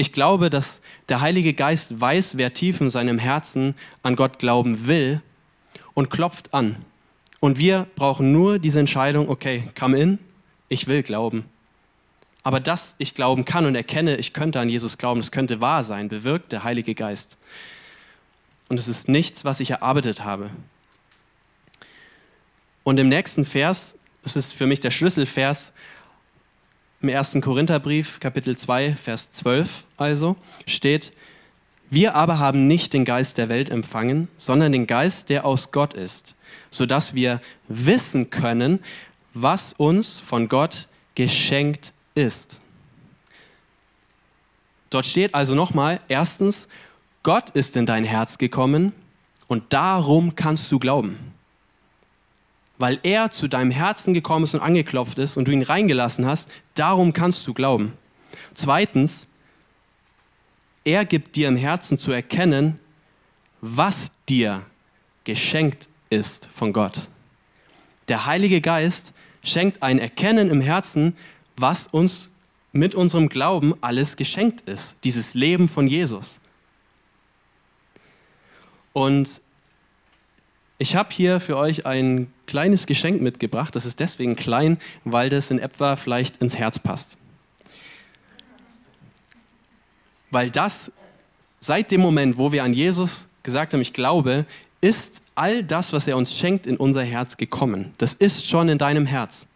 Ich 0.00 0.14
glaube, 0.14 0.48
dass 0.48 0.80
der 1.10 1.20
Heilige 1.20 1.52
Geist 1.52 2.00
weiß, 2.00 2.38
wer 2.38 2.54
tief 2.54 2.80
in 2.80 2.88
seinem 2.88 3.18
Herzen 3.18 3.74
an 4.02 4.16
Gott 4.16 4.38
glauben 4.38 4.86
will 4.86 5.20
und 5.92 6.08
klopft 6.08 6.54
an. 6.54 6.76
Und 7.38 7.58
wir 7.58 7.86
brauchen 7.96 8.32
nur 8.32 8.58
diese 8.58 8.80
Entscheidung, 8.80 9.28
okay, 9.28 9.68
come 9.78 9.98
in, 9.98 10.18
ich 10.70 10.88
will 10.88 11.02
glauben. 11.02 11.44
Aber 12.42 12.60
dass 12.60 12.94
ich 12.96 13.12
glauben 13.12 13.44
kann 13.44 13.66
und 13.66 13.74
erkenne, 13.74 14.16
ich 14.16 14.32
könnte 14.32 14.58
an 14.58 14.70
Jesus 14.70 14.96
glauben, 14.96 15.20
das 15.20 15.32
könnte 15.32 15.60
wahr 15.60 15.84
sein, 15.84 16.08
bewirkt 16.08 16.50
der 16.52 16.64
Heilige 16.64 16.94
Geist. 16.94 17.36
Und 18.70 18.80
es 18.80 18.88
ist 18.88 19.06
nichts, 19.06 19.44
was 19.44 19.60
ich 19.60 19.68
erarbeitet 19.68 20.24
habe. 20.24 20.48
Und 22.84 22.98
im 22.98 23.10
nächsten 23.10 23.44
Vers, 23.44 23.96
das 24.22 24.34
ist 24.34 24.54
für 24.54 24.66
mich 24.66 24.80
der 24.80 24.92
Schlüsselvers, 24.92 25.72
im 27.02 27.08
1. 27.08 27.38
Korintherbrief, 27.40 28.20
Kapitel 28.20 28.56
2, 28.56 28.94
Vers 28.94 29.32
12 29.32 29.84
also, 29.96 30.36
steht, 30.66 31.12
wir 31.88 32.14
aber 32.14 32.38
haben 32.38 32.66
nicht 32.66 32.92
den 32.92 33.04
Geist 33.04 33.38
der 33.38 33.48
Welt 33.48 33.70
empfangen, 33.70 34.28
sondern 34.36 34.72
den 34.72 34.86
Geist, 34.86 35.28
der 35.28 35.44
aus 35.44 35.72
Gott 35.72 35.94
ist, 35.94 36.34
sodass 36.70 37.14
wir 37.14 37.40
wissen 37.68 38.30
können, 38.30 38.80
was 39.32 39.72
uns 39.72 40.20
von 40.20 40.48
Gott 40.48 40.88
geschenkt 41.14 41.92
ist. 42.14 42.60
Dort 44.90 45.06
steht 45.06 45.34
also 45.34 45.54
nochmal, 45.54 46.00
erstens, 46.08 46.68
Gott 47.22 47.50
ist 47.50 47.76
in 47.76 47.86
dein 47.86 48.04
Herz 48.04 48.38
gekommen 48.38 48.92
und 49.48 49.72
darum 49.72 50.34
kannst 50.34 50.70
du 50.70 50.78
glauben 50.78 51.32
weil 52.80 52.98
er 53.02 53.30
zu 53.30 53.46
deinem 53.46 53.70
Herzen 53.70 54.14
gekommen 54.14 54.44
ist 54.44 54.54
und 54.54 54.62
angeklopft 54.62 55.18
ist 55.18 55.36
und 55.36 55.46
du 55.46 55.52
ihn 55.52 55.62
reingelassen 55.62 56.24
hast, 56.24 56.50
darum 56.74 57.12
kannst 57.12 57.46
du 57.46 57.52
glauben. 57.52 57.92
Zweitens, 58.54 59.28
er 60.82 61.04
gibt 61.04 61.36
dir 61.36 61.48
im 61.48 61.56
Herzen 61.56 61.98
zu 61.98 62.10
erkennen, 62.10 62.80
was 63.60 64.10
dir 64.30 64.64
geschenkt 65.24 65.90
ist 66.08 66.48
von 66.50 66.72
Gott. 66.72 67.10
Der 68.08 68.24
Heilige 68.24 68.62
Geist 68.62 69.12
schenkt 69.42 69.82
ein 69.82 69.98
Erkennen 69.98 70.50
im 70.50 70.62
Herzen, 70.62 71.14
was 71.58 71.86
uns 71.86 72.30
mit 72.72 72.94
unserem 72.94 73.28
Glauben 73.28 73.74
alles 73.82 74.16
geschenkt 74.16 74.62
ist, 74.62 74.96
dieses 75.04 75.34
Leben 75.34 75.68
von 75.68 75.86
Jesus. 75.86 76.40
Und 78.94 79.42
ich 80.80 80.96
habe 80.96 81.10
hier 81.12 81.40
für 81.40 81.58
euch 81.58 81.84
ein 81.84 82.32
kleines 82.46 82.86
Geschenk 82.86 83.20
mitgebracht. 83.20 83.76
Das 83.76 83.84
ist 83.84 84.00
deswegen 84.00 84.34
klein, 84.34 84.78
weil 85.04 85.28
das 85.28 85.50
in 85.50 85.58
etwa 85.58 85.94
vielleicht 85.94 86.38
ins 86.38 86.56
Herz 86.56 86.78
passt. 86.78 87.18
Weil 90.30 90.50
das 90.50 90.90
seit 91.60 91.90
dem 91.90 92.00
Moment, 92.00 92.38
wo 92.38 92.50
wir 92.50 92.64
an 92.64 92.72
Jesus 92.72 93.28
gesagt 93.42 93.74
haben, 93.74 93.82
ich 93.82 93.92
glaube, 93.92 94.46
ist 94.80 95.20
all 95.34 95.62
das, 95.62 95.92
was 95.92 96.06
er 96.06 96.16
uns 96.16 96.34
schenkt, 96.34 96.66
in 96.66 96.78
unser 96.78 97.04
Herz 97.04 97.36
gekommen. 97.36 97.92
Das 97.98 98.14
ist 98.14 98.48
schon 98.48 98.70
in 98.70 98.78
deinem 98.78 99.04
Herz. 99.04 99.46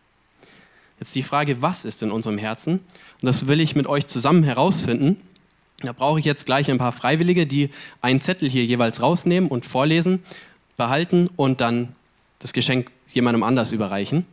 Jetzt 1.01 1.15
die 1.15 1.23
Frage, 1.23 1.63
was 1.63 1.87
ist 1.87 2.03
in 2.03 2.11
unserem 2.11 2.37
Herzen? 2.37 2.81
Und 3.23 3.27
das 3.27 3.47
will 3.47 3.61
ich 3.61 3.75
mit 3.75 3.87
euch 3.87 4.07
zusammen 4.07 4.43
herausfinden. 4.43 5.17
Da 5.81 5.93
brauche 5.93 6.19
ich 6.19 6.27
jetzt 6.27 6.45
gleich 6.45 6.71
ein 6.71 6.79
paar 6.79 6.93
Freiwillige, 6.93 7.47
die 7.47 7.71
einen 8.03 8.21
Zettel 8.21 8.51
hier 8.51 8.67
jeweils 8.67 9.01
rausnehmen 9.01 9.49
und 9.49 9.65
vorlesen 9.65 10.23
behalten 10.77 11.29
und 11.37 11.61
dann 11.61 11.95
das 12.39 12.53
Geschenk 12.53 12.91
jemandem 13.13 13.43
anders 13.43 13.73
überreichen. 13.73 14.27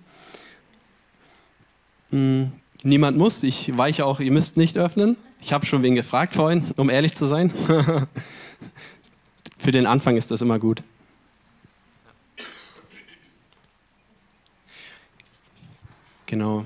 Hm, 2.09 2.51
niemand 2.83 3.17
muss, 3.17 3.43
ich 3.43 3.77
weiche 3.77 4.05
auch, 4.05 4.19
ihr 4.19 4.31
müsst 4.31 4.57
nicht 4.57 4.77
öffnen. 4.77 5.17
Ich 5.41 5.53
habe 5.53 5.65
schon 5.65 5.81
wen 5.83 5.95
gefragt 5.95 6.33
vorhin, 6.33 6.65
um 6.77 6.89
ehrlich 6.89 7.15
zu 7.15 7.25
sein. 7.25 7.51
Für 9.57 9.71
den 9.71 9.85
Anfang 9.85 10.17
ist 10.17 10.31
das 10.31 10.41
immer 10.41 10.59
gut. 10.59 10.83
Genau. 16.25 16.63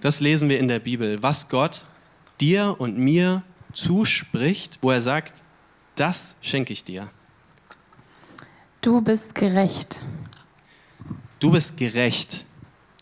Das 0.00 0.20
lesen 0.20 0.48
wir 0.48 0.58
in 0.58 0.68
der 0.68 0.78
Bibel, 0.78 1.22
was 1.22 1.48
Gott 1.48 1.84
dir 2.40 2.76
und 2.78 2.98
mir 2.98 3.42
zuspricht, 3.72 4.78
wo 4.82 4.90
er 4.90 5.02
sagt, 5.02 5.42
das 5.94 6.34
schenke 6.40 6.72
ich 6.72 6.84
dir. 6.84 7.10
Du 8.82 9.02
bist 9.02 9.34
gerecht. 9.34 10.02
Du 11.38 11.50
bist 11.50 11.76
gerecht. 11.76 12.46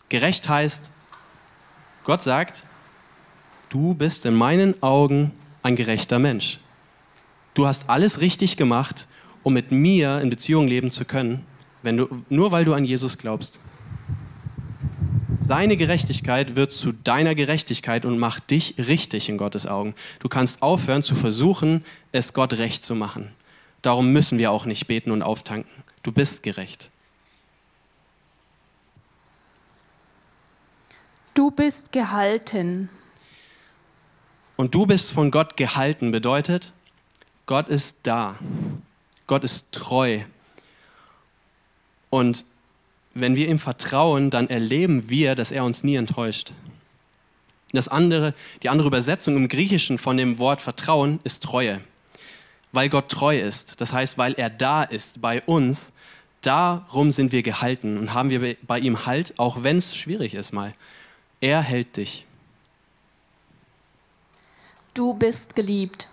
Gerecht 0.09 0.49
heißt, 0.49 0.81
Gott 2.03 2.21
sagt, 2.21 2.65
du 3.69 3.93
bist 3.93 4.25
in 4.25 4.33
meinen 4.33 4.83
Augen 4.83 5.31
ein 5.63 5.77
gerechter 5.77 6.19
Mensch. 6.19 6.59
Du 7.53 7.65
hast 7.65 7.89
alles 7.89 8.19
richtig 8.19 8.57
gemacht, 8.57 9.07
um 9.41 9.53
mit 9.53 9.71
mir 9.71 10.19
in 10.19 10.29
Beziehung 10.29 10.67
leben 10.67 10.91
zu 10.91 11.05
können, 11.05 11.45
wenn 11.81 11.95
du, 11.95 12.09
nur 12.27 12.51
weil 12.51 12.65
du 12.65 12.73
an 12.73 12.83
Jesus 12.83 13.17
glaubst. 13.17 13.61
Seine 15.39 15.77
Gerechtigkeit 15.77 16.57
wird 16.57 16.73
zu 16.73 16.91
deiner 16.91 17.35
Gerechtigkeit 17.35 18.03
und 18.03 18.19
macht 18.19 18.51
dich 18.51 18.75
richtig 18.77 19.29
in 19.29 19.37
Gottes 19.37 19.65
Augen. 19.65 19.95
Du 20.19 20.27
kannst 20.27 20.61
aufhören 20.61 21.03
zu 21.03 21.15
versuchen, 21.15 21.85
es 22.11 22.33
Gott 22.33 22.51
recht 22.53 22.83
zu 22.83 22.95
machen. 22.95 23.31
Darum 23.81 24.11
müssen 24.11 24.37
wir 24.37 24.51
auch 24.51 24.65
nicht 24.65 24.87
beten 24.87 25.11
und 25.11 25.21
auftanken. 25.21 25.71
Du 26.03 26.11
bist 26.11 26.43
gerecht. 26.43 26.91
Du 31.33 31.51
bist 31.51 31.91
gehalten. 31.91 32.89
Und 34.57 34.75
du 34.75 34.85
bist 34.85 35.13
von 35.13 35.31
Gott 35.31 35.55
gehalten 35.55 36.11
bedeutet, 36.11 36.73
Gott 37.45 37.69
ist 37.69 37.95
da. 38.03 38.35
Gott 39.25 39.43
ist 39.43 39.71
treu. 39.71 40.19
Und 42.09 42.43
wenn 43.13 43.35
wir 43.35 43.47
ihm 43.47 43.59
vertrauen, 43.59 44.29
dann 44.29 44.49
erleben 44.49 45.09
wir, 45.09 45.35
dass 45.35 45.51
er 45.51 45.63
uns 45.63 45.83
nie 45.83 45.95
enttäuscht. 45.95 46.51
Das 47.71 47.87
andere, 47.87 48.33
die 48.63 48.69
andere 48.69 48.87
Übersetzung 48.87 49.37
im 49.37 49.47
Griechischen 49.47 49.97
von 49.97 50.17
dem 50.17 50.39
Wort 50.39 50.59
Vertrauen 50.59 51.19
ist 51.23 51.43
Treue. 51.43 51.81
Weil 52.71 52.89
Gott 52.89 53.09
treu 53.09 53.39
ist, 53.39 53.81
das 53.81 53.93
heißt, 53.93 54.17
weil 54.17 54.33
er 54.33 54.49
da 54.49 54.83
ist 54.83 55.21
bei 55.21 55.41
uns, 55.43 55.91
darum 56.41 57.11
sind 57.11 57.31
wir 57.31 57.41
gehalten 57.41 57.97
und 57.97 58.13
haben 58.13 58.29
wir 58.29 58.55
bei 58.61 58.79
ihm 58.79 59.05
Halt, 59.05 59.37
auch 59.39 59.63
wenn 59.63 59.77
es 59.77 59.95
schwierig 59.95 60.35
ist 60.35 60.53
mal. 60.53 60.73
Er 61.41 61.61
hält 61.61 61.97
dich. 61.97 62.25
Du 64.93 65.13
bist 65.13 65.55
geliebt. 65.55 66.07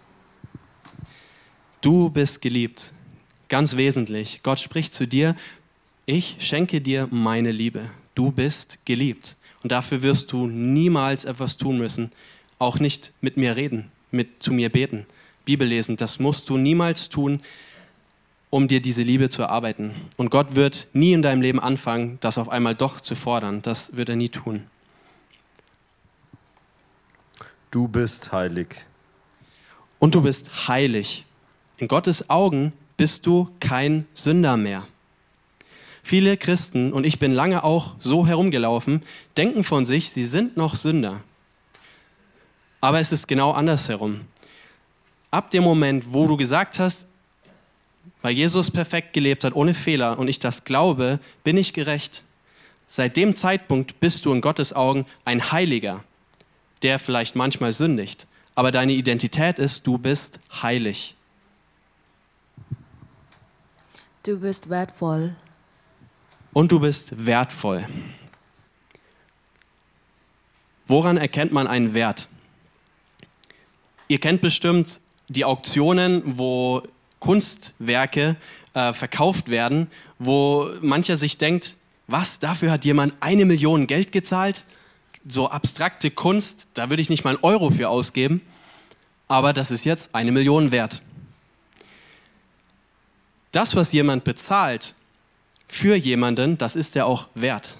Du 1.80 2.10
bist 2.10 2.40
geliebt. 2.40 2.92
Ganz 3.48 3.76
wesentlich. 3.76 4.42
Gott 4.42 4.60
spricht 4.60 4.92
zu 4.92 5.06
dir, 5.06 5.34
ich 6.04 6.36
schenke 6.38 6.80
dir 6.80 7.08
meine 7.10 7.50
Liebe. 7.50 7.90
Du 8.14 8.30
bist 8.30 8.78
geliebt. 8.84 9.36
Und 9.62 9.72
dafür 9.72 10.02
wirst 10.02 10.32
du 10.32 10.46
niemals 10.46 11.24
etwas 11.24 11.56
tun 11.56 11.78
müssen. 11.78 12.12
Auch 12.58 12.78
nicht 12.78 13.12
mit 13.20 13.36
mir 13.36 13.56
reden, 13.56 13.90
mit 14.10 14.42
zu 14.42 14.52
mir 14.52 14.70
beten, 14.70 15.06
Bibel 15.46 15.66
lesen. 15.66 15.96
Das 15.96 16.18
musst 16.18 16.50
du 16.50 16.58
niemals 16.58 17.08
tun, 17.08 17.40
um 18.50 18.68
dir 18.68 18.82
diese 18.82 19.02
Liebe 19.02 19.30
zu 19.30 19.40
erarbeiten. 19.40 19.92
Und 20.18 20.30
Gott 20.30 20.54
wird 20.54 20.88
nie 20.92 21.12
in 21.12 21.22
deinem 21.22 21.40
Leben 21.40 21.60
anfangen, 21.60 22.18
das 22.20 22.36
auf 22.36 22.50
einmal 22.50 22.74
doch 22.74 23.00
zu 23.00 23.14
fordern. 23.14 23.62
Das 23.62 23.96
wird 23.96 24.10
er 24.10 24.16
nie 24.16 24.28
tun. 24.28 24.64
Du 27.70 27.88
bist 27.88 28.32
heilig. 28.32 28.68
Und 29.98 30.14
du 30.14 30.20
bist 30.20 30.68
heilig. 30.68 31.24
In 31.78 31.88
Gottes 31.88 32.28
Augen 32.28 32.72
bist 32.96 33.26
du 33.26 33.50
kein 33.60 34.06
Sünder 34.14 34.56
mehr. 34.56 34.86
Viele 36.02 36.36
Christen, 36.36 36.92
und 36.92 37.04
ich 37.04 37.18
bin 37.18 37.32
lange 37.32 37.64
auch 37.64 37.96
so 37.98 38.26
herumgelaufen, 38.26 39.02
denken 39.36 39.64
von 39.64 39.84
sich, 39.84 40.10
sie 40.10 40.24
sind 40.24 40.56
noch 40.56 40.76
Sünder. 40.76 41.20
Aber 42.80 43.00
es 43.00 43.10
ist 43.10 43.26
genau 43.26 43.50
andersherum. 43.50 44.20
Ab 45.36 45.50
dem 45.50 45.64
Moment, 45.64 46.14
wo 46.14 46.26
du 46.26 46.38
gesagt 46.38 46.78
hast, 46.78 47.06
weil 48.22 48.32
Jesus 48.32 48.70
perfekt 48.70 49.12
gelebt 49.12 49.44
hat, 49.44 49.54
ohne 49.54 49.74
Fehler, 49.74 50.18
und 50.18 50.28
ich 50.28 50.38
das 50.38 50.64
glaube, 50.64 51.20
bin 51.44 51.58
ich 51.58 51.74
gerecht. 51.74 52.24
Seit 52.86 53.18
dem 53.18 53.34
Zeitpunkt 53.34 54.00
bist 54.00 54.24
du 54.24 54.32
in 54.32 54.40
Gottes 54.40 54.72
Augen 54.72 55.04
ein 55.26 55.52
Heiliger, 55.52 56.02
der 56.80 56.98
vielleicht 56.98 57.36
manchmal 57.36 57.72
sündigt. 57.72 58.26
Aber 58.54 58.70
deine 58.70 58.94
Identität 58.94 59.58
ist, 59.58 59.86
du 59.86 59.98
bist 59.98 60.40
heilig. 60.62 61.16
Du 64.22 64.40
bist 64.40 64.70
wertvoll 64.70 65.36
und 66.54 66.72
du 66.72 66.80
bist 66.80 67.26
wertvoll. 67.26 67.86
Woran 70.86 71.18
erkennt 71.18 71.52
man 71.52 71.66
einen 71.66 71.92
Wert? 71.92 72.30
Ihr 74.08 74.18
kennt 74.18 74.40
bestimmt 74.40 75.02
die 75.28 75.44
Auktionen, 75.44 76.22
wo 76.38 76.82
Kunstwerke 77.20 78.36
äh, 78.74 78.92
verkauft 78.92 79.48
werden, 79.48 79.90
wo 80.18 80.68
mancher 80.80 81.16
sich 81.16 81.38
denkt, 81.38 81.76
was, 82.06 82.38
dafür 82.38 82.70
hat 82.70 82.84
jemand 82.84 83.14
eine 83.20 83.44
Million 83.44 83.86
Geld 83.86 84.12
gezahlt? 84.12 84.64
So 85.26 85.50
abstrakte 85.50 86.10
Kunst, 86.10 86.68
da 86.74 86.88
würde 86.88 87.02
ich 87.02 87.10
nicht 87.10 87.24
mal 87.24 87.30
einen 87.30 87.42
Euro 87.42 87.70
für 87.70 87.88
ausgeben, 87.88 88.42
aber 89.26 89.52
das 89.52 89.70
ist 89.72 89.84
jetzt 89.84 90.14
eine 90.14 90.30
Million 90.30 90.70
wert. 90.70 91.02
Das, 93.50 93.74
was 93.74 93.90
jemand 93.90 94.22
bezahlt, 94.22 94.94
für 95.66 95.96
jemanden, 95.96 96.58
das 96.58 96.76
ist 96.76 96.94
er 96.94 97.06
auch 97.06 97.28
wert. 97.34 97.76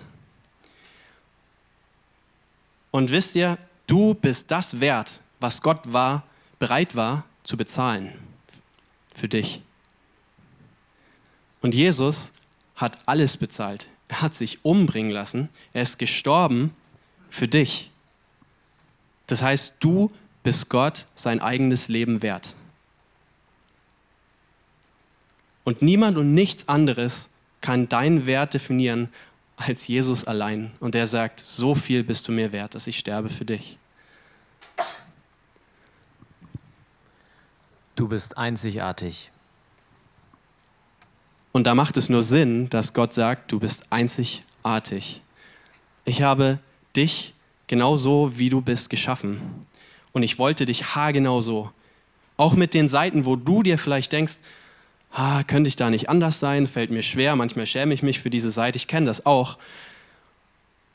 Und 2.91 3.11
wisst 3.11 3.37
ihr, 3.37 3.59
du 3.87 4.15
bist 4.15 4.51
das 4.51 4.81
wert, 4.81 5.21
was 5.39 5.61
Gott 5.61 5.93
war, 5.93 6.25
bereit 6.59 6.97
war 6.97 7.25
zu 7.47 7.57
bezahlen 7.57 8.13
für 9.15 9.29
dich. 9.29 9.63
Und 11.63 11.75
Jesus 11.75 12.33
hat 12.75 12.99
alles 13.07 13.37
bezahlt. 13.37 13.89
Er 14.09 14.23
hat 14.23 14.35
sich 14.35 14.65
umbringen 14.65 15.11
lassen. 15.11 15.49
Er 15.73 15.83
ist 15.83 15.99
gestorben 15.99 16.75
für 17.31 17.49
dich. 17.49 17.91
Das 19.27 19.43
heißt, 19.43 19.75
du 19.81 20.11
bist 20.43 20.69
Gott 20.69 21.07
sein 21.15 21.41
eigenes 21.41 21.89
Leben 21.89 22.23
wert. 22.23 22.55
Und 25.65 25.83
niemand 25.83 26.19
und 26.19 26.35
nichts 26.35 26.69
anderes 26.69 27.29
kann 27.61 27.89
deinen 27.89 28.27
Wert 28.27 28.55
definieren 28.55 29.09
als 29.57 29.87
Jesus 29.87 30.25
allein. 30.25 30.73
Und 30.81 30.95
er 30.95 31.07
sagt, 31.07 31.41
so 31.41 31.75
viel 31.75 32.05
bist 32.05 32.29
du 32.29 32.33
mir 32.33 32.53
wert, 32.53 32.75
dass 32.75 32.87
ich 32.87 32.99
sterbe 32.99 33.29
für 33.29 33.45
dich. 33.45 33.79
Du 37.97 38.09
bist 38.09 38.37
einzigartig. 38.37 39.31
Und 41.53 41.65
da 41.65 41.75
macht 41.75 41.97
es 41.97 42.11
nur 42.11 42.23
Sinn, 42.23 42.69
dass 42.69 42.93
Gott 42.93 43.15
sagt, 43.15 43.51
du 43.51 43.59
bist 43.59 43.85
einzigartig. 43.89 45.23
Ich 46.05 46.21
habe 46.21 46.59
dich 46.95 47.33
genauso, 47.67 48.39
wie 48.39 48.51
du 48.51 48.61
bist, 48.61 48.91
geschaffen. 48.91 49.41
Und 50.13 50.23
ich 50.23 50.39
wollte 50.39 50.67
dich 50.67 50.95
haargenau 50.95 51.41
so. 51.41 51.71
Auch 52.37 52.55
mit 52.55 52.75
den 52.75 52.91
Seiten, 52.91 53.25
wo 53.25 53.37
du 53.37 53.63
dir 53.63 53.79
vielleicht 53.79 54.13
denkst, 54.13 54.37
ah, 55.11 55.43
könnte 55.45 55.69
ich 55.69 55.77
da 55.77 55.89
nicht 55.89 56.11
anders 56.11 56.39
sein, 56.39 56.67
fällt 56.67 56.91
mir 56.91 57.03
schwer, 57.03 57.35
manchmal 57.35 57.67
schäme 57.67 57.95
ich 57.95 58.03
mich 58.03 58.21
für 58.21 58.29
diese 58.29 58.51
Seite, 58.51 58.77
ich 58.77 58.89
kenne 58.89 59.07
das 59.07 59.25
auch. 59.25 59.57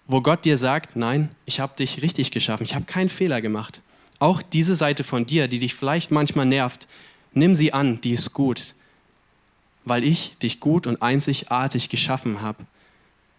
Wo 0.05 0.21
Gott 0.21 0.45
dir 0.45 0.59
sagt, 0.59 0.95
nein, 0.95 1.29
ich 1.45 1.59
habe 1.59 1.75
dich 1.75 2.03
richtig 2.03 2.29
geschaffen, 2.29 2.63
ich 2.63 2.75
habe 2.75 2.85
keinen 2.85 3.09
Fehler 3.09 3.41
gemacht. 3.41 3.81
Auch 4.21 4.43
diese 4.43 4.75
Seite 4.75 5.03
von 5.03 5.25
dir, 5.25 5.47
die 5.47 5.57
dich 5.57 5.73
vielleicht 5.73 6.11
manchmal 6.11 6.45
nervt, 6.45 6.87
nimm 7.33 7.55
sie 7.55 7.73
an, 7.73 8.01
die 8.01 8.11
ist 8.11 8.33
gut, 8.33 8.75
weil 9.83 10.03
ich 10.03 10.37
dich 10.37 10.59
gut 10.59 10.85
und 10.85 11.01
einzigartig 11.01 11.89
geschaffen 11.89 12.43
habe. 12.43 12.67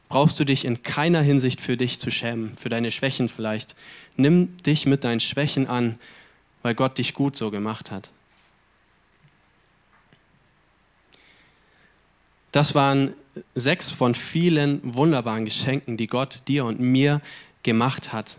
Brauchst 0.09 0.40
du 0.40 0.45
dich 0.45 0.64
in 0.64 0.83
keiner 0.83 1.23
Hinsicht 1.23 1.61
für 1.61 1.77
dich 1.77 2.01
zu 2.01 2.11
schämen, 2.11 2.57
für 2.57 2.68
deine 2.68 2.90
Schwächen 2.90 3.29
vielleicht. 3.29 3.77
Nimm 4.16 4.57
dich 4.66 4.85
mit 4.85 5.05
deinen 5.05 5.21
Schwächen 5.21 5.68
an, 5.68 6.01
weil 6.62 6.75
Gott 6.75 6.99
dich 6.99 7.14
gut 7.14 7.37
so 7.37 7.53
gemacht 7.53 7.92
hat. 7.92 8.11
Das 12.51 12.75
waren 12.75 13.14
sechs 13.55 13.88
von 13.88 14.16
vielen 14.16 14.81
wunderbaren 14.83 15.45
Geschenken, 15.45 15.97
die 15.97 16.09
Gott 16.09 16.42
dir 16.49 16.64
und 16.64 16.81
mir 16.81 17.21
gemacht 17.62 18.12
hat, 18.12 18.37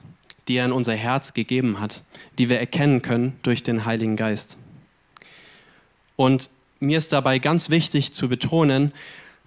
die 0.48 0.56
er 0.56 0.66
in 0.66 0.72
unser 0.72 0.94
Herz 0.94 1.34
gegeben 1.34 1.80
hat, 1.80 2.04
die 2.38 2.50
wir 2.50 2.60
erkennen 2.60 3.02
können 3.02 3.38
durch 3.44 3.64
den 3.64 3.86
Heiligen 3.86 4.16
Geist. 4.16 4.58
Und 6.16 6.50
mir 6.80 6.98
ist 6.98 7.14
dabei 7.14 7.40
ganz 7.40 7.70
wichtig 7.70 8.12
zu 8.14 8.28
betonen, 8.28 8.92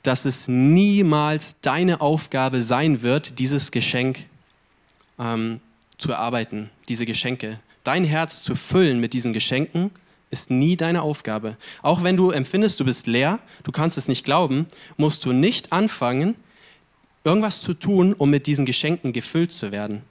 dass 0.02 0.24
es 0.24 0.48
niemals 0.48 1.56
deine 1.62 2.00
Aufgabe 2.00 2.62
sein 2.62 3.02
wird, 3.02 3.38
dieses 3.38 3.70
Geschenk 3.70 4.20
ähm, 5.18 5.61
zu 5.98 6.12
erarbeiten, 6.12 6.70
diese 6.88 7.06
Geschenke. 7.06 7.61
Dein 7.85 8.04
Herz 8.04 8.42
zu 8.42 8.54
füllen 8.54 9.00
mit 9.00 9.12
diesen 9.12 9.32
Geschenken 9.32 9.90
ist 10.30 10.50
nie 10.50 10.76
deine 10.76 11.02
Aufgabe. 11.02 11.56
Auch 11.82 12.02
wenn 12.02 12.16
du 12.16 12.30
empfindest, 12.30 12.80
du 12.80 12.85
bist 12.85 13.06
leer, 13.06 13.38
du 13.64 13.72
kannst 13.72 13.96
es 13.96 14.09
nicht 14.09 14.24
glauben, 14.24 14.66
musst 14.96 15.24
du 15.24 15.32
nicht 15.32 15.72
anfangen, 15.72 16.35
irgendwas 17.24 17.61
zu 17.61 17.74
tun, 17.74 18.12
um 18.12 18.30
mit 18.30 18.46
diesen 18.46 18.66
Geschenken 18.66 19.12
gefüllt 19.12 19.52
zu 19.52 19.72
werden. 19.72 20.02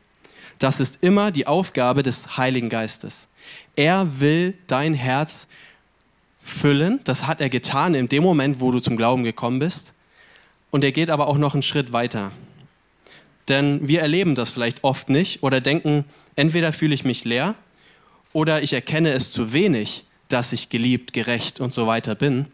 Das 0.60 0.80
ist 0.80 1.04
immer 1.04 1.32
die 1.32 1.48
Aufgabe 1.48 2.04
des 2.04 2.38
Heiligen 2.38 2.70
Geistes. 2.70 3.28
Er 3.76 4.20
will 4.20 4.54
dein 4.68 4.94
Herz 4.94 5.48
füllen. 6.42 7.00
Das 7.04 7.28
hat 7.28 7.42
er 7.42 7.50
getan 7.50 7.96
in 7.96 8.08
dem 8.08 8.24
Moment, 8.24 8.60
wo 8.60 8.72
du 8.72 8.80
zum 8.80 8.98
Glauben 8.98 9.24
gekommen 9.24 9.60
bist. 9.60 9.94
Und 10.72 10.84
er 10.84 10.92
geht 10.92 11.10
aber 11.10 11.28
auch 11.28 11.38
noch 11.38 11.54
einen 11.54 11.64
Schritt 11.64 11.92
weiter. 11.92 12.32
Denn 13.48 13.88
wir 13.88 14.02
erleben 14.02 14.36
das 14.36 14.52
vielleicht 14.52 14.84
oft 14.84 15.10
nicht 15.10 15.44
oder 15.44 15.62
denken, 15.62 16.06
entweder 16.36 16.74
fühle 16.74 16.96
ich 16.96 17.04
mich 17.04 17.26
leer 17.26 17.56
oder 18.34 18.64
ich 18.64 18.74
erkenne 18.74 19.12
es 19.12 19.32
zu 19.32 19.54
wenig, 19.54 20.06
dass 20.28 20.52
ich 20.52 20.70
geliebt, 20.70 21.14
gerecht 21.14 21.60
und 21.60 21.72
so 21.72 21.88
weiter 21.88 22.16
bin. 22.16 22.48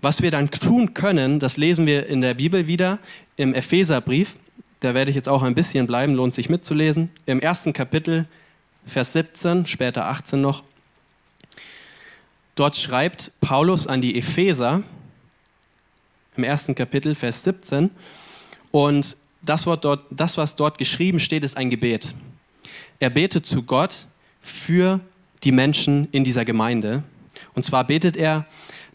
Was 0.00 0.22
wir 0.22 0.30
dann 0.30 0.50
tun 0.50 0.94
können, 0.94 1.40
das 1.40 1.56
lesen 1.56 1.86
wir 1.86 2.06
in 2.06 2.20
der 2.20 2.34
Bibel 2.34 2.66
wieder 2.66 2.98
im 3.36 3.54
Epheserbrief. 3.54 4.36
Da 4.80 4.94
werde 4.94 5.10
ich 5.10 5.16
jetzt 5.16 5.28
auch 5.28 5.42
ein 5.42 5.54
bisschen 5.54 5.86
bleiben, 5.86 6.14
lohnt 6.14 6.32
sich 6.32 6.48
mitzulesen. 6.48 7.10
Im 7.26 7.40
ersten 7.40 7.72
Kapitel, 7.72 8.26
Vers 8.86 9.12
17, 9.12 9.66
später 9.66 10.06
18 10.06 10.40
noch. 10.40 10.62
Dort 12.54 12.76
schreibt 12.76 13.32
Paulus 13.40 13.86
an 13.86 14.00
die 14.00 14.16
Epheser 14.16 14.82
im 16.36 16.44
ersten 16.44 16.74
Kapitel, 16.74 17.14
Vers 17.14 17.42
17. 17.42 17.90
Und 18.70 19.16
das, 19.42 19.64
dort, 19.64 20.06
das, 20.10 20.36
was 20.36 20.54
dort 20.54 20.78
geschrieben 20.78 21.20
steht, 21.20 21.44
ist 21.44 21.56
ein 21.56 21.70
Gebet. 21.70 22.14
Er 23.00 23.10
betet 23.10 23.46
zu 23.46 23.62
Gott, 23.62 24.06
für 24.40 25.00
die 25.44 25.52
Menschen 25.52 26.08
in 26.12 26.24
dieser 26.24 26.44
Gemeinde. 26.44 27.02
Und 27.54 27.62
zwar 27.62 27.84
betet 27.84 28.16
er, 28.16 28.46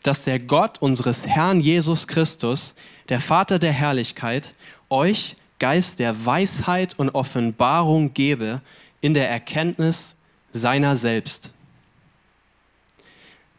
dass 0.02 0.24
der 0.24 0.40
Gott 0.40 0.82
unseres 0.82 1.26
Herrn 1.26 1.62
Jesus 1.62 2.08
Christus, 2.08 2.76
der 3.10 3.20
Vater 3.20 3.60
der 3.60 3.72
Herrlichkeit, 3.72 4.54
euch 4.90 5.36
Geist 5.64 6.00
der 6.00 6.26
Weisheit 6.26 7.00
und 7.00 7.12
Offenbarung 7.12 8.14
gebe 8.14 8.60
in 9.00 9.14
der 9.14 9.30
Erkenntnis 9.30 10.18
seiner 10.52 10.98
selbst. 10.98 11.52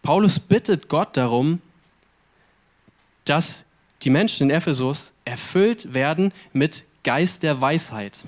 Paulus 0.02 0.38
bittet 0.38 0.90
Gott 0.90 1.16
darum, 1.16 1.62
dass 3.24 3.64
die 4.02 4.10
Menschen 4.10 4.50
in 4.50 4.54
Ephesus 4.54 5.14
erfüllt 5.24 5.94
werden 5.94 6.34
mit 6.52 6.84
Geist 7.04 7.42
der 7.42 7.62
Weisheit, 7.62 8.18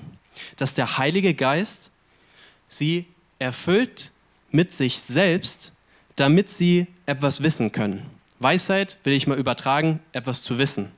dass 0.55 0.73
der 0.73 0.97
Heilige 0.97 1.35
Geist 1.35 1.91
sie 2.67 3.05
erfüllt 3.37 4.11
mit 4.49 4.73
sich 4.73 5.01
selbst, 5.07 5.71
damit 6.15 6.49
sie 6.49 6.87
etwas 7.05 7.43
wissen 7.43 7.71
können. 7.71 8.09
Weisheit 8.39 8.97
will 9.03 9.13
ich 9.13 9.27
mal 9.27 9.37
übertragen, 9.37 9.99
etwas 10.13 10.41
zu 10.41 10.57
wissen. 10.57 10.91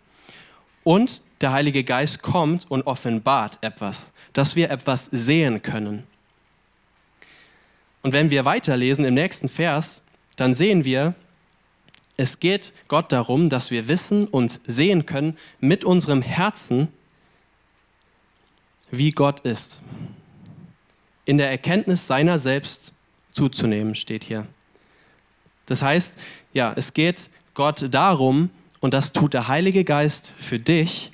Und 0.89 1.21
der 1.41 1.51
Heilige 1.51 1.83
Geist 1.83 2.23
kommt 2.23 2.65
und 2.71 2.87
offenbart 2.87 3.59
etwas, 3.61 4.11
dass 4.33 4.55
wir 4.55 4.71
etwas 4.71 5.07
sehen 5.11 5.61
können. 5.61 6.07
Und 8.01 8.11
wenn 8.11 8.31
wir 8.31 8.43
weiterlesen 8.43 9.05
im 9.05 9.13
nächsten 9.13 9.49
Vers, 9.49 10.01
dann 10.35 10.55
sehen 10.55 10.85
wir, 10.85 11.13
es 12.17 12.39
geht 12.39 12.73
Gott 12.87 13.11
darum, 13.11 13.49
dass 13.49 13.69
wir 13.69 13.87
wissen 13.87 14.25
und 14.25 14.61
sehen 14.65 15.05
können 15.05 15.37
mit 15.59 15.85
unserem 15.85 16.23
Herzen, 16.23 16.87
wie 18.89 19.11
Gott 19.11 19.41
ist. 19.41 19.81
In 21.23 21.37
der 21.37 21.51
Erkenntnis 21.51 22.07
seiner 22.07 22.39
selbst 22.39 22.93
zuzunehmen, 23.31 23.93
steht 23.93 24.23
hier. 24.23 24.47
Das 25.67 25.83
heißt, 25.83 26.15
ja, 26.53 26.73
es 26.75 26.93
geht 26.93 27.29
Gott 27.53 27.93
darum, 27.93 28.49
und 28.79 28.93
das 28.93 29.11
tut 29.11 29.33
der 29.33 29.47
Heilige 29.47 29.83
Geist 29.83 30.33
für 30.37 30.59
dich, 30.59 31.11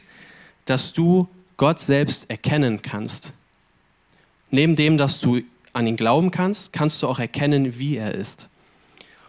dass 0.65 0.93
du 0.93 1.27
Gott 1.57 1.79
selbst 1.79 2.29
erkennen 2.29 2.81
kannst. 2.81 3.33
Neben 4.51 4.75
dem, 4.75 4.97
dass 4.97 5.19
du 5.19 5.41
an 5.73 5.87
ihn 5.87 5.95
glauben 5.95 6.31
kannst, 6.31 6.73
kannst 6.73 7.01
du 7.01 7.07
auch 7.07 7.19
erkennen, 7.19 7.77
wie 7.79 7.97
er 7.97 8.13
ist. 8.13 8.49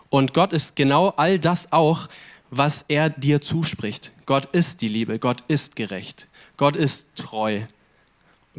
Und 0.09 0.35
Gott 0.35 0.53
ist 0.53 0.77
genau 0.77 1.09
all 1.16 1.38
das 1.38 1.72
auch, 1.72 2.09
was 2.51 2.85
er 2.88 3.11
dir 3.11 3.40
zuspricht. 3.40 4.12
Gott 4.25 4.49
ist 4.53 4.81
die 4.81 4.88
Liebe, 4.88 5.18
Gott 5.18 5.42
ist 5.49 5.77
gerecht, 5.77 6.27
Gott 6.57 6.77
ist 6.77 7.07
treu. 7.16 7.61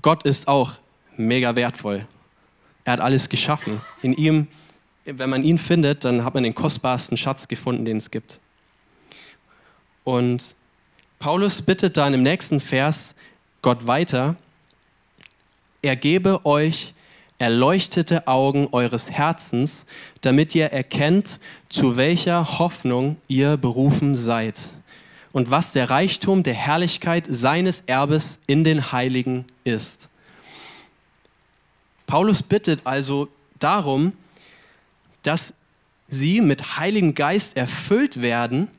Gott 0.01 0.23
ist 0.23 0.47
auch 0.47 0.73
mega 1.15 1.55
wertvoll. 1.55 2.05
Er 2.83 2.93
hat 2.93 2.99
alles 2.99 3.29
geschaffen. 3.29 3.81
In 4.01 4.13
ihm, 4.13 4.47
wenn 5.05 5.29
man 5.29 5.43
ihn 5.43 5.57
findet, 5.57 6.05
dann 6.05 6.23
hat 6.23 6.33
man 6.35 6.43
den 6.43 6.53
kostbarsten 6.53 7.17
Schatz 7.17 7.47
gefunden, 7.47 7.85
den 7.85 7.97
es 7.97 8.11
gibt. 8.11 8.39
Und 10.07 10.55
Paulus 11.19 11.61
bittet 11.61 11.97
dann 11.97 12.13
im 12.13 12.23
nächsten 12.23 12.61
Vers 12.61 13.13
Gott 13.61 13.87
weiter, 13.87 14.37
er 15.81 15.97
gebe 15.97 16.45
euch 16.45 16.93
erleuchtete 17.39 18.25
Augen 18.25 18.69
eures 18.71 19.11
Herzens, 19.11 19.85
damit 20.21 20.55
ihr 20.55 20.67
erkennt, 20.67 21.41
zu 21.67 21.97
welcher 21.97 22.57
Hoffnung 22.57 23.17
ihr 23.27 23.57
berufen 23.57 24.15
seid 24.15 24.69
und 25.33 25.51
was 25.51 25.73
der 25.73 25.89
Reichtum 25.89 26.41
der 26.41 26.53
Herrlichkeit 26.53 27.25
seines 27.29 27.83
Erbes 27.85 28.39
in 28.47 28.63
den 28.63 28.93
Heiligen 28.93 29.43
ist. 29.65 30.07
Paulus 32.05 32.43
bittet 32.43 32.79
also 32.85 33.27
darum, 33.59 34.13
dass 35.23 35.53
sie 36.07 36.39
mit 36.39 36.77
Heiligen 36.77 37.13
Geist 37.13 37.57
erfüllt 37.57 38.21
werden, 38.21 38.69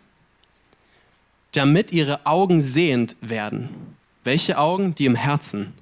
damit 1.53 1.93
ihre 1.93 2.27
Augen 2.27 2.61
sehend 2.61 3.17
werden. 3.21 3.69
Welche 4.25 4.59
Augen? 4.59 4.95
Die 4.95 5.07
im 5.07 5.15
Herzen 5.15 5.73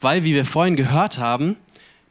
weil, 0.00 0.24
wie 0.24 0.34
wir 0.34 0.44
vorhin 0.44 0.76
gehört 0.76 1.18
haben, 1.18 1.56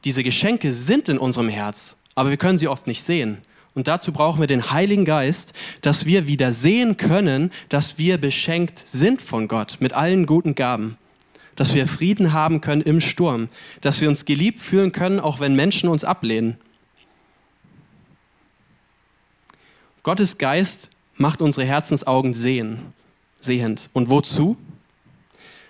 diese 0.04 0.24
Geschenke 0.24 0.74
sind 0.74 1.10
in 1.10 1.18
unserem 1.18 1.50
Herz, 1.50 1.96
aber 2.14 2.30
wir 2.30 2.38
können 2.38 2.58
sie 2.58 2.68
oft 2.68 2.88
nicht 2.88 3.04
sehen. 3.04 3.38
Und 3.74 3.88
dazu 3.88 4.12
brauchen 4.12 4.40
wir 4.40 4.48
den 4.48 4.72
Heiligen 4.72 5.06
Geist, 5.06 5.54
dass 5.82 6.06
wir 6.06 6.28
wieder 6.28 6.54
sehen 6.54 6.96
können, 6.98 7.52
dass 7.68 7.98
wir 7.98 8.18
beschenkt 8.18 8.80
sind 8.80 9.22
von 9.22 9.48
Gott 9.48 9.78
mit 9.80 9.94
allen 9.94 10.26
guten 10.26 10.56
Gaben. 10.56 10.98
Dass 11.56 11.74
wir 11.74 11.88
Frieden 11.88 12.34
haben 12.34 12.62
können 12.62 12.82
im 12.82 13.02
Sturm. 13.02 13.50
Dass 13.82 14.02
wir 14.02 14.10
uns 14.10 14.26
geliebt 14.26 14.60
fühlen 14.60 14.92
können, 14.92 15.20
auch 15.20 15.40
wenn 15.40 15.56
Menschen 15.56 15.90
uns 15.90 16.04
ablehnen. 16.04 16.58
Gottes 20.04 20.38
Geist 20.38 20.90
macht 21.18 21.42
unsere 21.42 21.66
Herzensaugen 21.66 22.34
sehen, 22.34 22.94
sehend. 23.42 23.90
Und 23.94 24.10
wozu? 24.10 24.58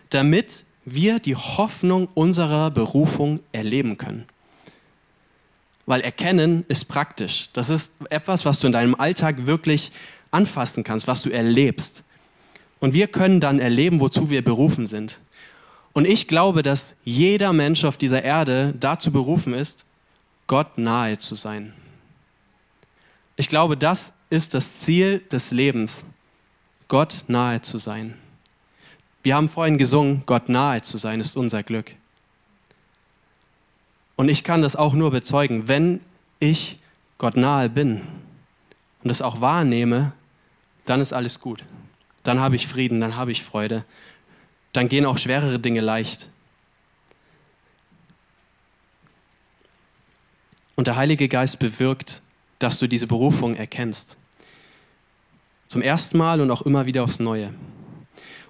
Damit 0.09 0.65
wir 0.85 1.19
die 1.19 1.35
Hoffnung 1.35 2.07
unserer 2.13 2.71
Berufung 2.71 3.39
erleben 3.51 3.97
können. 3.97 4.25
Weil 5.85 6.01
erkennen 6.01 6.63
ist 6.67 6.85
praktisch. 6.85 7.49
Das 7.53 7.69
ist 7.69 7.91
etwas, 8.09 8.45
was 8.45 8.59
du 8.59 8.67
in 8.67 8.73
deinem 8.73 8.95
Alltag 8.95 9.45
wirklich 9.45 9.91
anfassen 10.31 10.83
kannst, 10.83 11.07
was 11.07 11.21
du 11.21 11.29
erlebst. 11.29 12.03
Und 12.79 12.93
wir 12.93 13.07
können 13.07 13.39
dann 13.39 13.59
erleben, 13.59 13.99
wozu 13.99 14.29
wir 14.29 14.43
berufen 14.43 14.85
sind. 14.85 15.19
Und 15.93 16.05
ich 16.05 16.27
glaube, 16.27 16.61
dass 16.61 16.93
jeder 17.03 17.53
Mensch 17.53 17.85
auf 17.85 17.97
dieser 17.97 18.23
Erde 18.23 18.73
dazu 18.79 19.11
berufen 19.11 19.53
ist, 19.53 19.85
Gott 20.47 20.77
nahe 20.77 21.17
zu 21.17 21.35
sein. 21.35 21.73
Ich 23.37 23.47
glaube, 23.47 23.77
das 23.77 24.13
ist 24.29 24.53
das 24.53 24.81
Ziel 24.81 25.19
des 25.31 25.51
Lebens, 25.51 26.03
Gott 26.87 27.25
nahe 27.27 27.61
zu 27.61 27.77
sein. 27.77 28.15
Wir 29.23 29.35
haben 29.35 29.49
vorhin 29.49 29.77
gesungen, 29.77 30.23
Gott 30.25 30.49
nahe 30.49 30.81
zu 30.81 30.97
sein 30.97 31.19
ist 31.19 31.35
unser 31.35 31.63
Glück. 31.63 31.95
Und 34.15 34.29
ich 34.29 34.43
kann 34.43 34.61
das 34.61 34.75
auch 34.75 34.93
nur 34.93 35.11
bezeugen, 35.11 35.67
wenn 35.67 35.99
ich 36.39 36.77
Gott 37.17 37.37
nahe 37.37 37.69
bin 37.69 38.01
und 39.03 39.09
das 39.09 39.21
auch 39.21 39.41
wahrnehme, 39.41 40.13
dann 40.85 41.01
ist 41.01 41.13
alles 41.13 41.39
gut. 41.39 41.63
Dann 42.23 42.39
habe 42.39 42.55
ich 42.55 42.67
Frieden, 42.67 43.01
dann 43.01 43.15
habe 43.15 43.31
ich 43.31 43.43
Freude. 43.43 43.83
Dann 44.73 44.89
gehen 44.89 45.05
auch 45.05 45.17
schwerere 45.17 45.59
Dinge 45.59 45.81
leicht. 45.81 46.29
Und 50.75 50.87
der 50.87 50.95
Heilige 50.95 51.27
Geist 51.27 51.59
bewirkt, 51.59 52.21
dass 52.59 52.79
du 52.79 52.87
diese 52.87 53.07
Berufung 53.07 53.55
erkennst. 53.55 54.17
Zum 55.67 55.81
ersten 55.81 56.17
Mal 56.17 56.41
und 56.41 56.51
auch 56.51 56.61
immer 56.61 56.85
wieder 56.85 57.03
aufs 57.03 57.19
Neue. 57.19 57.53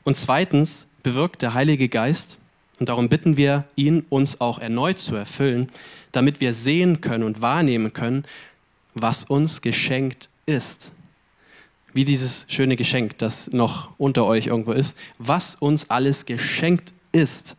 Und 0.04 0.18
zweitens 0.18 0.88
bewirkt 1.04 1.42
der 1.42 1.54
Heilige 1.54 1.90
Geist, 1.90 2.38
und 2.80 2.90
darum 2.90 3.08
bitten 3.08 3.38
wir 3.38 3.66
ihn, 3.76 4.06
uns 4.10 4.42
auch 4.42 4.60
erneut 4.60 5.00
zu 5.00 5.16
erfüllen, 5.16 5.72
damit 6.12 6.42
wir 6.42 6.54
sehen 6.54 7.00
können 7.00 7.24
und 7.24 7.42
wahrnehmen 7.42 7.94
können, 7.94 8.26
was 8.94 9.24
uns 9.24 9.62
geschenkt 9.62 10.30
ist. 10.46 10.92
Wie 11.94 12.04
dieses 12.04 12.46
schöne 12.50 12.76
Geschenk, 12.76 13.18
das 13.18 13.48
noch 13.52 13.98
unter 13.98 14.26
euch 14.26 14.48
irgendwo 14.48 14.74
ist, 14.74 14.98
was 15.18 15.56
uns 15.56 15.90
alles 15.90 16.26
geschenkt 16.26 16.92
ist. 17.14 17.56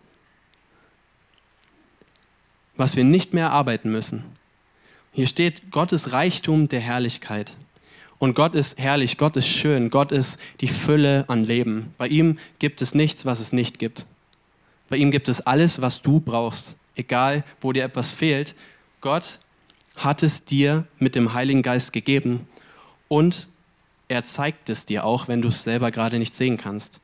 Was 2.76 2.96
wir 2.96 3.04
nicht 3.04 3.32
mehr 3.32 3.52
arbeiten 3.52 3.90
müssen. 3.90 4.24
Hier 5.16 5.28
steht 5.28 5.70
Gottes 5.70 6.12
Reichtum 6.12 6.68
der 6.68 6.80
Herrlichkeit. 6.80 7.56
Und 8.18 8.34
Gott 8.34 8.54
ist 8.54 8.78
herrlich, 8.78 9.16
Gott 9.16 9.38
ist 9.38 9.48
schön, 9.48 9.88
Gott 9.88 10.12
ist 10.12 10.38
die 10.60 10.68
Fülle 10.68 11.24
an 11.28 11.42
Leben. 11.42 11.94
Bei 11.96 12.06
ihm 12.06 12.38
gibt 12.58 12.82
es 12.82 12.94
nichts, 12.94 13.24
was 13.24 13.40
es 13.40 13.50
nicht 13.50 13.78
gibt. 13.78 14.04
Bei 14.90 14.98
ihm 14.98 15.10
gibt 15.10 15.30
es 15.30 15.40
alles, 15.40 15.80
was 15.80 16.02
du 16.02 16.20
brauchst, 16.20 16.76
egal 16.96 17.44
wo 17.62 17.72
dir 17.72 17.84
etwas 17.84 18.12
fehlt. 18.12 18.54
Gott 19.00 19.38
hat 19.96 20.22
es 20.22 20.44
dir 20.44 20.86
mit 20.98 21.14
dem 21.14 21.32
Heiligen 21.32 21.62
Geist 21.62 21.94
gegeben 21.94 22.46
und 23.08 23.48
er 24.08 24.22
zeigt 24.26 24.68
es 24.68 24.84
dir 24.84 25.06
auch, 25.06 25.28
wenn 25.28 25.40
du 25.40 25.48
es 25.48 25.62
selber 25.62 25.90
gerade 25.92 26.18
nicht 26.18 26.34
sehen 26.34 26.58
kannst. 26.58 27.00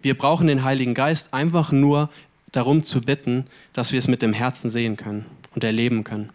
Wir 0.00 0.16
brauchen 0.16 0.46
den 0.46 0.64
Heiligen 0.64 0.94
Geist 0.94 1.34
einfach 1.34 1.72
nur 1.72 2.08
darum 2.52 2.84
zu 2.84 3.02
bitten, 3.02 3.44
dass 3.74 3.92
wir 3.92 3.98
es 3.98 4.08
mit 4.08 4.22
dem 4.22 4.32
Herzen 4.32 4.70
sehen 4.70 4.96
können 4.96 5.26
und 5.54 5.62
erleben 5.62 6.04
können. 6.04 6.30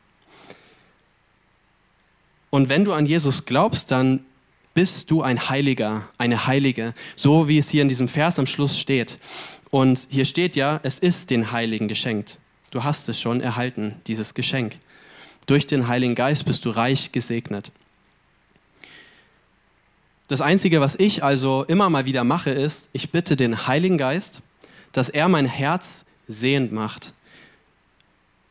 Und 2.50 2.70
wenn 2.70 2.86
du 2.86 2.94
an 2.94 3.06
Jesus 3.06 3.46
glaubst, 3.46 3.92
dann 3.92 4.26
bist 4.74 5.12
du 5.12 5.22
ein 5.22 5.50
Heiliger, 5.50 6.08
eine 6.18 6.48
Heilige, 6.48 6.94
so 7.16 7.48
wie 7.48 7.58
es 7.58 7.70
hier 7.70 7.82
in 7.82 7.90
diesem 7.90 8.08
Vers 8.08 8.40
am 8.40 8.46
Schluss 8.46 8.78
steht. 8.78 9.18
Und 9.72 10.08
hier 10.10 10.26
steht 10.26 10.56
ja, 10.56 10.80
es 10.84 11.00
ist 11.00 11.30
den 11.30 11.52
Heiligen 11.52 11.88
geschenkt. 11.88 12.40
Du 12.72 12.84
hast 12.84 13.10
es 13.10 13.20
schon 13.20 13.42
erhalten, 13.42 13.96
dieses 14.08 14.34
Geschenk. 14.34 14.78
Durch 15.48 15.68
den 15.68 15.88
Heiligen 15.88 16.16
Geist 16.16 16.46
bist 16.46 16.66
du 16.66 16.70
reich 16.70 17.12
gesegnet. 17.12 17.72
Das 20.28 20.42
Einzige, 20.42 20.80
was 20.80 20.96
ich 20.96 21.24
also 21.24 21.66
immer 21.68 21.90
mal 21.90 22.06
wieder 22.06 22.24
mache, 22.24 22.52
ist, 22.52 22.90
ich 22.94 23.10
bitte 23.10 23.36
den 23.36 23.66
Heiligen 23.66 23.98
Geist, 23.98 24.44
dass 24.92 25.10
er 25.10 25.28
mein 25.28 25.48
Herz 25.48 26.06
sehend 26.28 26.72
macht, 26.72 27.14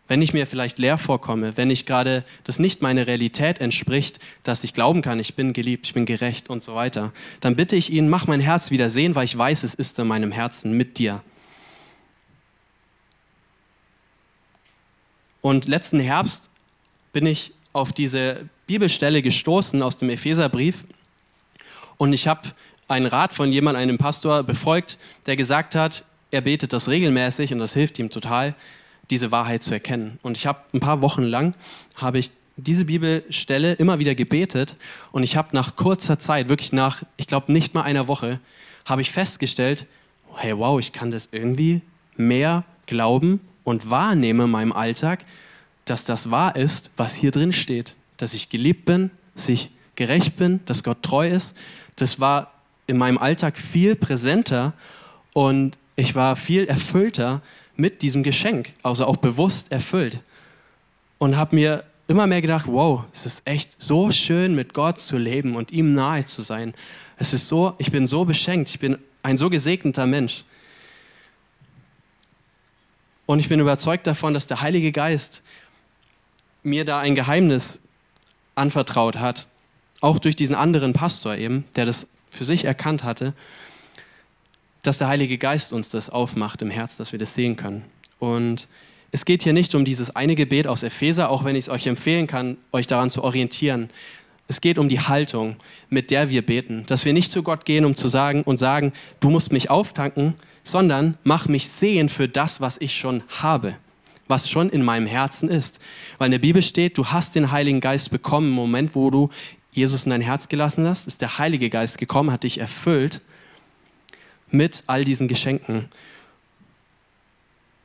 wenn 0.09 0.23
ich 0.23 0.33
mir 0.33 0.47
vielleicht 0.47 0.79
leer 0.79 0.97
vorkomme, 0.97 1.57
wenn 1.57 1.71
ich 1.71 1.85
gerade 1.85 2.25
das 2.45 2.59
nicht 2.59 2.81
meine 2.81 3.07
Realität 3.07 3.61
entspricht, 3.61 4.19
dass 4.43 4.65
ich 4.65 4.73
glauben 4.73 5.03
kann, 5.03 5.21
ich 5.21 5.35
bin 5.35 5.53
geliebt, 5.53 5.87
ich 5.87 5.95
bin 5.95 6.07
gerecht 6.07 6.49
und 6.49 6.63
so 6.63 6.75
weiter, 6.75 7.13
dann 7.41 7.57
bitte 7.57 7.77
ich 7.77 7.93
ihn, 7.93 8.09
mach 8.09 8.27
mein 8.27 8.41
Herz 8.41 8.71
wieder 8.71 8.89
sehen, 8.89 9.15
weil 9.15 9.27
ich 9.27 9.37
weiß, 9.37 9.63
es 9.63 9.75
ist 9.75 9.99
in 9.99 10.07
meinem 10.07 10.33
Herzen 10.33 10.73
mit 10.73 10.99
dir. 10.99 11.23
Und 15.43 15.69
letzten 15.69 16.01
Herbst 16.01 16.49
bin 17.13 17.27
ich 17.27 17.53
auf 17.75 17.93
diese 17.93 18.49
Bibelstelle 18.67 19.23
gestoßen 19.23 19.83
aus 19.83 19.99
dem 19.99 20.09
Epheserbrief 20.09 20.85
und 21.99 22.13
ich 22.15 22.27
habe 22.27 22.49
einen 22.89 23.07
Rat 23.07 23.35
von 23.35 23.53
jemandem, 23.53 23.83
einem 23.83 23.99
Pastor, 23.99 24.43
befolgt, 24.43 24.99
der 25.27 25.37
gesagt 25.37 25.75
hat, 25.75 26.05
er 26.31 26.41
betet 26.41 26.73
das 26.73 26.89
regelmäßig 26.89 27.53
und 27.53 27.59
das 27.59 27.75
hilft 27.75 27.99
ihm 27.99 28.11
total, 28.11 28.55
diese 29.11 29.33
Wahrheit 29.33 29.63
zu 29.63 29.73
erkennen. 29.73 30.19
Und 30.23 30.37
ich 30.37 30.47
habe 30.47 30.61
ein 30.73 30.81
paar 30.81 31.03
Wochen 31.03 31.23
lang, 31.23 31.55
habe 31.97 32.19
ich 32.19 32.31
diese 32.57 32.85
Bibelstelle 32.85 33.75
immer 33.75 33.99
wieder 33.99 34.15
gebetet 34.15 34.77
und 35.13 35.23
ich 35.23 35.37
habe 35.37 35.51
nach 35.53 35.77
kurzer 35.77 36.19
Zeit, 36.19 36.49
wirklich 36.49 36.73
nach, 36.73 37.03
ich 37.17 37.27
glaube 37.27 37.53
nicht 37.53 37.75
mal 37.75 37.83
einer 37.83 38.09
Woche, 38.09 38.41
habe 38.85 39.01
ich 39.01 39.13
festgestellt, 39.13 39.87
hey 40.35 40.57
wow, 40.59 40.79
ich 40.81 40.93
kann 40.93 41.11
das 41.11 41.29
irgendwie 41.31 41.83
mehr 42.17 42.65
glauben 42.87 43.41
und 43.65 43.91
wahrnehme 43.91 44.45
in 44.45 44.51
meinem 44.51 44.73
Alltag, 44.73 45.25
dass 45.85 46.05
das 46.05 46.31
wahr 46.31 46.57
ist, 46.57 46.91
was 46.97 47.15
hier 47.15 47.31
drin 47.31 47.53
steht. 47.53 47.95
Dass 48.17 48.35
ich 48.35 48.49
geliebt 48.49 48.85
bin, 48.85 49.11
dass 49.35 49.49
ich 49.49 49.71
gerecht 49.95 50.37
bin, 50.37 50.61
dass 50.65 50.83
Gott 50.83 51.03
treu 51.03 51.29
ist. 51.29 51.55
Das 51.97 52.19
war 52.19 52.53
in 52.87 52.99
meinem 52.99 53.19
Alltag 53.19 53.59
viel 53.59 53.95
präsenter 53.95 54.73
und 55.33 55.79
ich 55.97 56.15
war 56.15 56.37
viel 56.37 56.65
erfüllter 56.65 57.43
mit 57.79 58.03
diesem 58.03 58.23
Geschenk, 58.23 58.75
also 58.83 59.07
auch 59.07 59.17
bewusst 59.17 59.73
erfüllt. 59.73 60.21
Und 61.19 61.37
habe 61.37 61.55
mir 61.55 61.85
immer 62.09 62.27
mehr 62.27 62.43
gedacht, 62.43 62.67
wow, 62.67 63.05
es 63.13 63.25
ist 63.25 63.43
echt 63.45 63.81
so 63.81 64.11
schön, 64.11 64.55
mit 64.55 64.75
Gott 64.75 64.99
zu 64.99 65.17
leben 65.17 65.57
und 65.57 65.71
ihm 65.71 65.95
nahe 65.95 66.25
zu 66.25 66.43
sein. 66.43 66.75
Es 67.17 67.33
ist 67.33 67.49
so, 67.49 67.75
ich 67.79 67.93
bin 67.93 68.07
so 68.07 68.25
beschenkt, 68.25 68.69
ich 68.71 68.81
bin 68.81 68.99
ein 69.23 69.39
so 69.39 69.49
gesegneter 69.49 70.07
Mensch. 70.07 70.45
Und 73.27 73.39
ich 73.39 73.49
bin 73.49 73.61
überzeugt 73.61 74.07
davon, 74.07 74.35
dass 74.35 74.47
der 74.47 74.61
Heilige 74.61 74.91
Geist 74.91 75.43
mir 76.63 76.85
da 76.85 76.99
ein 76.99 77.15
Geheimnis 77.15 77.81
anvertraut 78.57 79.19
hat, 79.19 79.47
auch 80.01 80.19
durch 80.19 80.35
diesen 80.35 80.57
anderen 80.57 80.95
Pastor 80.95 81.37
eben, 81.37 81.65
der 81.77 81.85
das 81.85 82.07
für 82.31 82.45
sich 82.45 82.65
erkannt 82.65 83.05
hatte, 83.05 83.35
dass 84.83 84.99
der 84.99 85.09
Heilige 85.09 85.39
Geist 85.39 85.73
uns 85.73 85.91
das 85.91 86.11
aufmacht 86.11 86.63
im 86.63 86.71
Herz, 86.71 86.97
dass 86.97 87.13
wir 87.13 87.19
das 87.19 87.35
sehen 87.35 87.57
können. 87.57 87.85
Und 88.19 88.69
es 89.11 89.25
geht 89.25 89.43
hier 89.43 89.53
nicht 89.53 89.75
um 89.75 89.85
dieses 89.85 90.15
eine 90.15 90.35
Gebet 90.35 90.67
aus 90.67 90.83
Epheser, 90.83 91.31
auch 91.31 91.45
wenn 91.45 91.57
ich 91.57 91.65
es 91.65 91.69
euch 91.71 91.87
empfehlen 91.87 92.27
kann, 92.27 92.59
euch 92.73 92.87
daran 92.87 93.11
zu 93.11 93.25
orientieren. 93.25 93.91
Es 94.49 94.61
geht 94.61 94.79
um 94.79 94.89
die 94.89 95.01
Haltung, 95.01 95.57
mit 95.89 96.11
der 96.11 96.31
wir 96.31 96.45
beten, 96.45 96.85
dass 96.87 97.05
wir 97.05 97.13
nicht 97.13 97.33
zu 97.33 97.43
Gott 97.43 97.65
gehen, 97.65 97.85
um 97.85 97.95
zu 97.95 98.09
sagen 98.09 98.43
und 98.43 98.59
sagen, 98.59 98.93
du 99.21 99.31
musst 99.31 99.53
mich 99.53 99.71
auftanken, 99.71 100.35
sondern 100.63 101.17
mach 101.23 101.49
mich 101.49 101.69
sehen 101.69 102.09
für 102.09 102.29
das, 102.29 102.61
was 102.61 102.79
ich 102.81 102.97
schon 102.97 103.23
habe, 103.41 103.75
was 104.27 104.49
schon 104.49 104.69
in 104.71 104.83
meinem 104.83 105.07
Herzen 105.07 105.49
ist. 105.49 105.81
Weil 106.19 106.27
in 106.27 106.33
der 106.33 106.39
Bibel 106.39 106.63
steht, 106.63 106.97
du 106.99 107.07
hast 107.07 107.35
den 107.35 107.51
Heiligen 107.51 107.81
Geist 107.81 108.11
bekommen 108.11 108.49
im 108.49 108.55
Moment, 108.55 108.95
wo 108.95 109.11
du 109.11 109.31
Jesus 109.73 110.05
in 110.05 110.11
dein 110.11 110.23
Herz 110.23 110.49
gelassen 110.49 110.87
hast, 110.87 111.07
ist 111.07 111.21
der 111.21 111.39
Heilige 111.39 111.71
Geist 111.71 111.99
gekommen, 111.99 112.33
hat 112.33 112.45
dich 112.45 112.59
erfüllt 112.59 113.21
mit 114.51 114.83
all 114.87 115.05
diesen 115.05 115.29
Geschenken. 115.29 115.89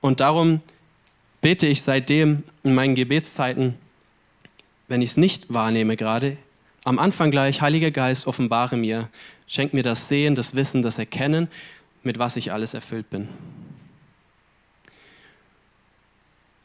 Und 0.01 0.19
darum 0.19 0.61
bete 1.41 1.65
ich 1.65 1.81
seitdem 1.81 2.43
in 2.63 2.73
meinen 2.73 2.95
Gebetszeiten, 2.95 3.75
wenn 4.87 5.01
ich 5.01 5.11
es 5.11 5.17
nicht 5.17 5.53
wahrnehme 5.53 5.95
gerade, 5.95 6.37
am 6.85 6.99
Anfang 6.99 7.31
gleich, 7.31 7.61
Heiliger 7.61 7.91
Geist, 7.91 8.27
offenbare 8.27 8.75
mir, 8.75 9.09
schenk 9.47 9.73
mir 9.73 9.83
das 9.83 10.09
Sehen, 10.09 10.35
das 10.35 10.55
Wissen, 10.55 10.81
das 10.81 10.97
Erkennen, 10.97 11.47
mit 12.03 12.19
was 12.19 12.35
ich 12.35 12.51
alles 12.51 12.73
erfüllt 12.73 13.09
bin. 13.09 13.29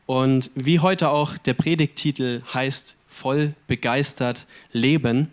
Und 0.06 0.50
wie 0.54 0.80
heute 0.80 1.10
auch 1.10 1.36
der 1.36 1.54
Predigttitel 1.54 2.42
heißt, 2.52 2.96
voll 3.08 3.54
begeistert 3.66 4.46
leben, 4.72 5.30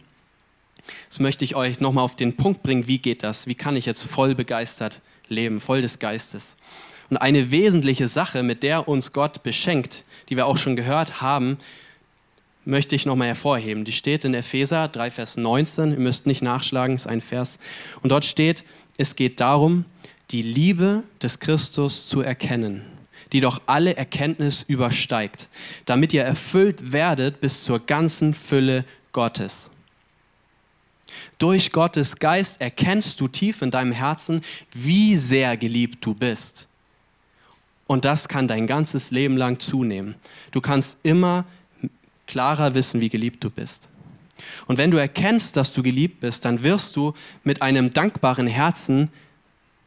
das 1.09 1.19
möchte 1.19 1.45
ich 1.45 1.55
euch 1.55 1.79
nochmal 1.79 2.03
auf 2.03 2.15
den 2.15 2.35
Punkt 2.35 2.63
bringen, 2.63 2.87
wie 2.87 2.99
geht 2.99 3.23
das? 3.23 3.47
Wie 3.47 3.55
kann 3.55 3.75
ich 3.75 3.85
jetzt 3.85 4.03
voll 4.03 4.35
begeistert 4.35 5.01
leben, 5.27 5.59
voll 5.59 5.81
des 5.81 5.99
Geistes? 5.99 6.55
Und 7.09 7.17
eine 7.17 7.51
wesentliche 7.51 8.07
Sache, 8.07 8.43
mit 8.43 8.63
der 8.63 8.87
uns 8.87 9.13
Gott 9.13 9.43
beschenkt, 9.43 10.03
die 10.29 10.37
wir 10.37 10.47
auch 10.47 10.57
schon 10.57 10.75
gehört 10.75 11.21
haben, 11.21 11.57
möchte 12.65 12.95
ich 12.95 13.05
nochmal 13.05 13.27
hervorheben. 13.27 13.85
Die 13.85 13.91
steht 13.91 14.25
in 14.25 14.33
Epheser 14.33 14.87
3, 14.87 15.11
Vers 15.11 15.37
19. 15.37 15.91
Ihr 15.91 15.99
müsst 15.99 16.25
nicht 16.25 16.41
nachschlagen, 16.41 16.95
ist 16.95 17.07
ein 17.07 17.21
Vers. 17.21 17.59
Und 18.01 18.11
dort 18.11 18.25
steht, 18.25 18.63
es 18.97 19.15
geht 19.15 19.39
darum, 19.39 19.85
die 20.31 20.41
Liebe 20.41 21.03
des 21.21 21.39
Christus 21.39 22.07
zu 22.07 22.21
erkennen, 22.21 22.81
die 23.31 23.39
doch 23.39 23.61
alle 23.67 23.95
Erkenntnis 23.95 24.63
übersteigt, 24.67 25.49
damit 25.85 26.13
ihr 26.13 26.23
erfüllt 26.23 26.91
werdet 26.91 27.39
bis 27.39 27.63
zur 27.63 27.79
ganzen 27.79 28.33
Fülle 28.33 28.85
Gottes. 29.11 29.69
Durch 31.37 31.71
Gottes 31.71 32.15
Geist 32.17 32.61
erkennst 32.61 33.19
du 33.19 33.27
tief 33.27 33.61
in 33.61 33.71
deinem 33.71 33.91
Herzen, 33.91 34.41
wie 34.73 35.17
sehr 35.17 35.57
geliebt 35.57 36.05
du 36.05 36.13
bist. 36.13 36.67
Und 37.87 38.05
das 38.05 38.27
kann 38.27 38.47
dein 38.47 38.67
ganzes 38.67 39.11
Leben 39.11 39.37
lang 39.37 39.59
zunehmen. 39.59 40.15
Du 40.51 40.61
kannst 40.61 40.97
immer 41.03 41.45
klarer 42.27 42.73
wissen, 42.73 43.01
wie 43.01 43.09
geliebt 43.09 43.43
du 43.43 43.49
bist. 43.49 43.87
Und 44.67 44.77
wenn 44.77 44.91
du 44.91 44.97
erkennst, 44.97 45.55
dass 45.55 45.71
du 45.71 45.83
geliebt 45.83 46.19
bist, 46.19 46.43
dann 46.45 46.63
wirst 46.63 46.95
du 46.95 47.13
mit 47.43 47.61
einem 47.61 47.91
dankbaren 47.91 48.47
Herzen 48.47 49.09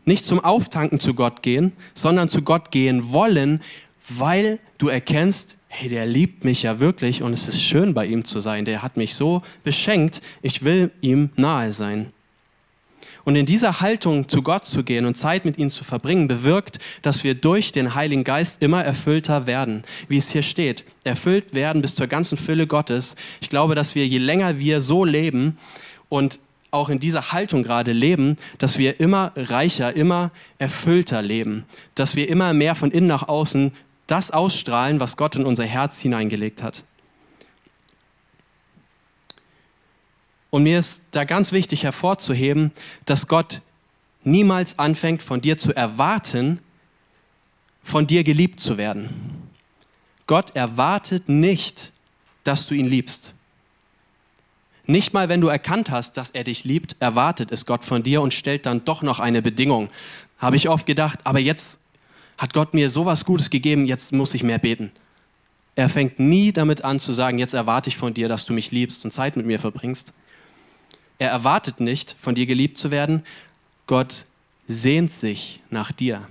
nicht 0.05 0.25
zum 0.25 0.43
Auftanken 0.43 1.01
zu 1.01 1.13
Gott 1.13 1.43
gehen, 1.43 1.73
sondern 1.95 2.29
zu 2.29 2.43
Gott 2.43 2.71
gehen 2.71 3.13
wollen, 3.13 3.63
weil 4.09 4.59
du 4.79 4.89
erkennst, 4.89 5.58
hey, 5.69 5.89
der 5.89 6.07
liebt 6.07 6.45
mich 6.45 6.63
ja 6.63 6.81
wirklich 6.81 7.23
und 7.23 7.33
es 7.33 7.47
ist 7.47 7.63
schön 7.63 7.95
bei 7.95 8.07
ihm 8.07 8.25
zu 8.25 8.41
sein. 8.41 8.65
Der 8.65 8.83
hat 8.83 8.97
mich 8.97 9.15
so 9.15 9.43
beschenkt, 9.65 10.21
ich 10.43 10.65
will 10.65 10.91
ihm 11.01 11.31
nahe 11.37 11.73
sein. 11.73 12.13
Und 13.25 13.37
in 13.37 13.45
dieser 13.45 13.83
Haltung 13.83 14.27
zu 14.31 14.41
Gott 14.41 14.65
zu 14.65 14.83
gehen 14.83 15.05
und 15.05 15.15
Zeit 15.15 15.45
mit 15.45 15.59
ihm 15.59 15.69
zu 15.69 15.85
verbringen, 15.85 16.29
bewirkt, 16.29 16.79
dass 17.03 17.25
wir 17.25 17.35
durch 17.35 17.73
den 17.73 17.95
Heiligen 17.95 18.25
Geist 18.25 18.57
immer 18.61 18.83
erfüllter 18.83 19.47
werden. 19.47 19.83
Wie 20.09 20.17
es 20.17 20.31
hier 20.31 20.43
steht, 20.43 20.85
erfüllt 21.05 21.55
werden 21.55 21.83
bis 21.83 21.95
zur 21.95 22.07
ganzen 22.07 22.39
Fülle 22.39 22.67
Gottes. 22.67 23.17
Ich 23.43 23.51
glaube, 23.51 23.75
dass 23.75 23.95
wir, 23.95 24.07
je 24.07 24.17
länger 24.17 24.59
wir 24.59 24.81
so 24.81 25.05
leben 25.05 25.59
und 26.09 26.41
auch 26.71 26.89
in 26.89 27.01
dieser 27.01 27.33
Haltung 27.33 27.63
gerade 27.63 27.93
leben, 27.93 28.37
dass 28.57 28.79
wir 28.79 28.99
immer 28.99 29.33
reicher, 29.37 29.95
immer 29.95 30.31
erfüllter 30.59 31.21
leben, 31.21 31.65
dass 31.95 32.17
wir 32.17 32.29
immer 32.29 32.55
mehr 32.55 32.75
von 32.75 32.91
innen 32.91 33.07
nach 33.07 33.29
außen 33.29 33.73
das 34.09 34.33
ausstrahlen, 34.33 34.99
was 34.99 35.17
Gott 35.17 35.37
in 35.37 35.47
unser 35.47 35.65
Herz 35.65 35.99
hineingelegt 35.99 36.63
hat. 36.63 36.83
Und 40.51 40.63
mir 40.65 40.79
ist 40.79 41.03
da 41.11 41.25
ganz 41.25 41.53
wichtig 41.53 41.85
hervorzuheben, 41.85 42.73
dass 43.05 43.29
Gott 43.29 43.63
niemals 44.25 44.79
anfängt 44.79 45.23
von 45.23 45.41
dir 45.41 45.59
zu 45.59 45.75
erwarten, 45.75 46.61
von 47.83 48.07
dir 48.07 48.25
geliebt 48.25 48.59
zu 48.61 48.77
werden. 48.77 49.49
Gott 50.27 50.57
erwartet 50.57 51.29
nicht, 51.29 51.93
dass 52.45 52.67
du 52.67 52.75
ihn 52.75 52.87
liebst. 52.87 53.35
Nicht 54.87 55.13
mal, 55.13 55.29
wenn 55.29 55.43
du 55.43 55.49
erkannt 55.49 55.91
hast, 55.91 56.17
dass 56.17 56.31
er 56.31 56.45
dich 56.45 56.65
liebt, 56.65 56.97
erwartet 56.99 57.53
es 57.53 57.67
Gott 57.67 57.85
von 57.85 58.03
dir 58.03 58.23
und 58.23 58.33
stellt 58.33 58.65
dann 58.65 58.87
doch 58.87 59.03
noch 59.03 59.21
eine 59.21 59.43
Bedingung. 59.43 59.89
Habe 60.39 60.57
ich 60.57 60.71
oft 60.71 60.87
gedacht, 60.87 61.21
aber 61.25 61.41
jetzt 61.41 61.78
hat 62.39 62.55
Gott 62.55 62.73
mir 62.73 62.89
sowas 62.89 63.25
Gutes 63.25 63.51
gegeben, 63.51 63.85
jetzt 63.85 64.13
muss 64.13 64.33
ich 64.33 64.45
mehr 64.45 64.59
beten. 64.59 64.93
Er 65.75 65.89
fängt 65.89 66.19
nie 66.19 66.53
damit 66.53 66.85
an 66.85 66.99
zu 66.99 67.13
sagen, 67.13 67.39
jetzt 67.39 67.55
erwarte 67.55 67.89
ich 67.89 67.97
von 67.97 68.15
dir, 68.15 68.29
dass 68.29 68.47
du 68.47 68.53
mich 68.53 68.71
liebst 68.71 69.05
und 69.05 69.11
Zeit 69.11 69.37
mit 69.37 69.47
mir 69.47 69.61
verbringst. 69.61 70.13
Er 71.19 71.31
erwartet 71.31 71.81
nicht, 71.81 72.17
von 72.19 72.35
dir 72.35 72.47
geliebt 72.47 72.79
zu 72.79 72.91
werden. 72.91 73.25
Gott 73.87 74.27
sehnt 74.69 75.13
sich 75.13 75.61
nach 75.71 75.93
dir. 75.93 76.29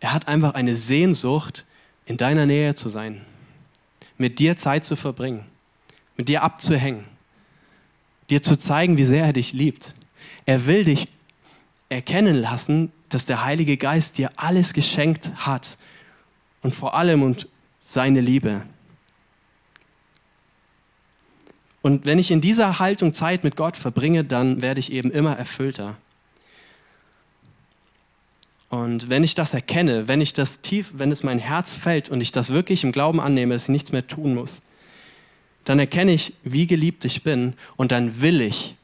Er 0.00 0.12
hat 0.12 0.28
einfach 0.28 0.54
eine 0.54 0.74
Sehnsucht, 0.76 1.66
in 2.06 2.16
deiner 2.16 2.46
Nähe 2.46 2.74
zu 2.74 2.88
sein, 2.88 3.20
mit 4.18 4.40
dir 4.40 4.56
Zeit 4.56 4.84
zu 4.84 4.96
verbringen, 4.96 5.44
mit 6.16 6.28
dir 6.28 6.42
abzuhängen, 6.42 7.04
dir 8.30 8.42
zu 8.42 8.58
zeigen, 8.58 8.98
wie 8.98 9.04
sehr 9.04 9.26
er 9.26 9.32
dich 9.32 9.52
liebt. 9.52 9.94
Er 10.46 10.66
will 10.66 10.84
dich 10.84 11.06
erkennen 11.90 12.36
lassen, 12.36 12.92
dass 13.10 13.26
der 13.26 13.44
Heilige 13.44 13.76
Geist 13.76 14.16
dir 14.16 14.30
alles 14.36 14.72
geschenkt 14.72 15.32
hat 15.36 15.76
und 16.62 16.74
vor 16.74 16.94
allem 16.94 17.22
und 17.22 17.48
seine 17.80 18.20
Liebe. 18.20 18.62
Und 21.82 22.04
wenn 22.04 22.18
ich 22.18 22.30
in 22.30 22.40
dieser 22.40 22.78
Haltung 22.78 23.12
Zeit 23.14 23.42
mit 23.42 23.56
Gott 23.56 23.76
verbringe, 23.76 24.24
dann 24.24 24.62
werde 24.62 24.80
ich 24.80 24.92
eben 24.92 25.10
immer 25.10 25.36
erfüllter. 25.36 25.96
Und 28.68 29.10
wenn 29.10 29.24
ich 29.24 29.34
das 29.34 29.52
erkenne, 29.52 30.06
wenn 30.06 30.20
ich 30.20 30.32
das 30.32 30.60
tief, 30.60 30.92
wenn 30.94 31.10
es 31.10 31.24
mein 31.24 31.40
Herz 31.40 31.72
fällt 31.72 32.08
und 32.08 32.20
ich 32.20 32.30
das 32.30 32.50
wirklich 32.50 32.84
im 32.84 32.92
Glauben 32.92 33.20
annehme, 33.20 33.54
dass 33.54 33.64
ich 33.64 33.70
nichts 33.70 33.92
mehr 33.92 34.06
tun 34.06 34.34
muss, 34.34 34.62
dann 35.64 35.78
erkenne 35.80 36.12
ich, 36.12 36.34
wie 36.44 36.66
geliebt 36.66 37.04
ich 37.04 37.24
bin 37.24 37.54
und 37.76 37.90
dann 37.90 38.20
will 38.20 38.40
ich 38.40 38.76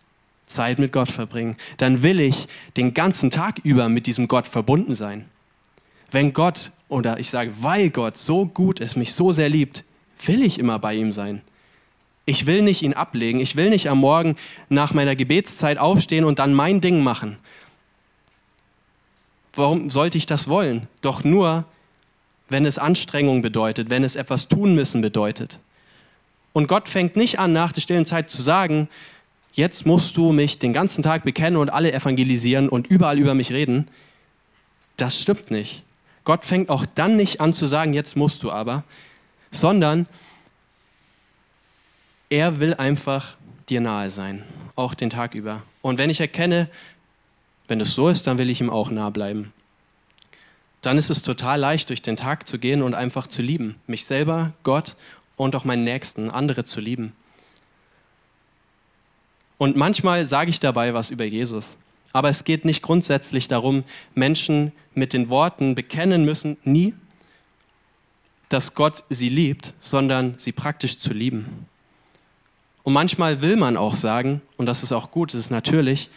Zeit 0.47 0.79
mit 0.79 0.93
Gott 0.93 1.09
verbringen. 1.09 1.57
Dann 1.77 2.03
will 2.03 2.21
ich 2.21 2.49
den 2.77 2.95
ganzen 2.95 3.31
Tag 3.31 3.59
über 3.63 3.89
mit 3.89 4.07
diesem 4.07 4.29
Gott 4.29 4.47
verbunden 4.47 4.95
sein. 4.95 5.27
Wenn 6.11 6.33
Gott 6.33 6.71
oder 6.89 7.19
ich 7.19 7.31
sage, 7.31 7.53
weil 7.61 7.91
Gott 7.91 8.17
so 8.17 8.47
gut 8.47 8.81
ist, 8.81 8.97
mich 8.97 9.15
so 9.15 9.33
sehr 9.33 9.49
liebt, 9.49 9.85
will 10.25 10.43
ich 10.43 10.59
immer 10.59 10.79
bei 10.79 10.95
ihm 10.95 11.13
sein. 11.13 11.43
Ich 12.25 12.47
will 12.47 12.63
nicht 12.63 12.83
ihn 12.83 12.95
ablegen. 12.95 13.41
Ich 13.41 13.57
will 13.57 13.71
nicht 13.71 13.89
am 13.89 13.99
Morgen 13.99 14.37
nach 14.69 14.93
meiner 14.93 15.15
Gebetszeit 15.15 15.79
aufstehen 15.79 16.25
und 16.25 16.39
dann 16.39 16.55
mein 16.55 16.81
Ding 16.81 17.03
machen. 17.03 17.39
Warum 19.55 19.89
sollte 19.89 20.19
ich 20.19 20.27
das 20.27 20.49
wollen? 20.49 20.89
Doch 21.01 21.25
nur, 21.25 21.65
wenn 22.49 22.67
es 22.67 22.79
Anstrengung 22.79 23.43
bedeutet, 23.43 23.91
wenn 23.91 24.05
es 24.05 24.17
etwas 24.17 24.49
tun 24.49 24.75
müssen 24.75 25.01
bedeutet. 25.01 25.61
Und 26.53 26.69
Gott 26.69 26.89
fängt 26.89 27.17
nicht 27.17 27.39
an, 27.39 27.53
nach 27.53 27.73
der 27.73 27.81
stillen 27.81 28.07
Zeit 28.07 28.29
zu 28.29 28.43
sagen, 28.43 28.89
jetzt 29.57 29.87
musst 29.87 30.17
du 30.17 30.33
mich 30.33 30.59
den 30.59 30.73
ganzen 30.73 31.03
Tag 31.03 31.25
bekennen 31.25 31.57
und 31.57 31.71
alle 31.71 31.93
evangelisieren 31.93 32.69
und 32.69 32.87
überall 32.87 33.19
über 33.19 33.35
mich 33.35 33.51
reden. 33.51 33.89
Das 34.97 35.21
stimmt 35.21 35.51
nicht. 35.51 35.83
Gott 36.25 36.45
fängt 36.45 36.71
auch 36.71 36.87
dann 36.95 37.17
nicht 37.17 37.41
an 37.41 37.53
zu 37.53 37.67
sagen, 37.67 37.93
jetzt 37.93 38.17
musst 38.17 38.43
du 38.43 38.51
aber, 38.51 38.85
sondern 39.51 40.07
er 42.29 42.61
will 42.61 42.75
einfach 42.75 43.37
dir 43.69 43.81
nahe 43.81 44.11
sein, 44.11 44.45
auch 44.75 44.95
den 44.95 45.11
Tag 45.11 45.35
über. 45.35 45.63
Und 45.83 45.99
wenn 45.99 46.11
ich 46.11 46.21
erkenne, 46.21 46.69
wenn 47.69 47.81
es 47.81 47.95
so 47.95 48.09
ist, 48.09 48.27
dann 48.27 48.39
will 48.39 48.51
ich 48.51 48.61
ihm 48.61 48.71
auch 48.71 48.91
nahe 48.91 49.11
bleiben. 49.11 49.53
Dann 50.83 50.99
ist 50.99 51.11
es 51.11 51.23
total 51.23 51.59
leicht, 51.61 51.89
durch 51.89 52.03
den 52.03 52.17
Tag 52.17 52.47
zu 52.47 52.59
gehen 52.59 52.83
und 52.83 52.95
einfach 52.95 53.27
zu 53.27 53.43
lieben. 53.43 53.77
Mich 53.87 54.05
selber, 54.05 54.53
Gott 54.63 54.97
und 55.37 55.57
auch 55.57 55.65
meinen 55.65 55.85
Nächsten, 55.85 56.31
andere 56.31 56.65
zu 56.65 56.81
lieben. 56.81 57.13
Und 59.59 59.77
manchmal 59.77 60.27
sage 60.27 60.51
ich 60.51 60.61
dabei 60.61 60.95
was 60.95 61.11
über 61.11 61.25
Jesus. 61.25 61.79
Aber 62.13 62.29
es 62.29 62.45
geht 62.45 62.65
nicht 62.65 62.83
grundsätzlich 62.83 63.49
darum, 63.49 63.85
Menschen 64.15 64.73
mit 64.95 65.13
den 65.13 65.29
Worten 65.29 65.75
bekennen 65.75 66.25
müssen, 66.25 66.57
nie, 66.65 66.95
dass 68.49 68.75
Gott 68.75 69.05
sie 69.11 69.29
liebt, 69.29 69.75
sondern 69.81 70.35
sie 70.39 70.53
praktisch 70.53 70.99
zu 70.99 71.13
lieben. 71.13 71.67
Und 72.85 72.93
manchmal 72.93 73.43
will 73.43 73.57
man 73.57 73.77
auch 73.77 73.97
sagen, 73.97 74.41
und 74.57 74.67
das 74.67 74.83
ist 74.83 74.93
auch 74.93 75.11
gut, 75.11 75.35
das 75.35 75.41
ist 75.41 75.51
natürlich, 75.51 76.09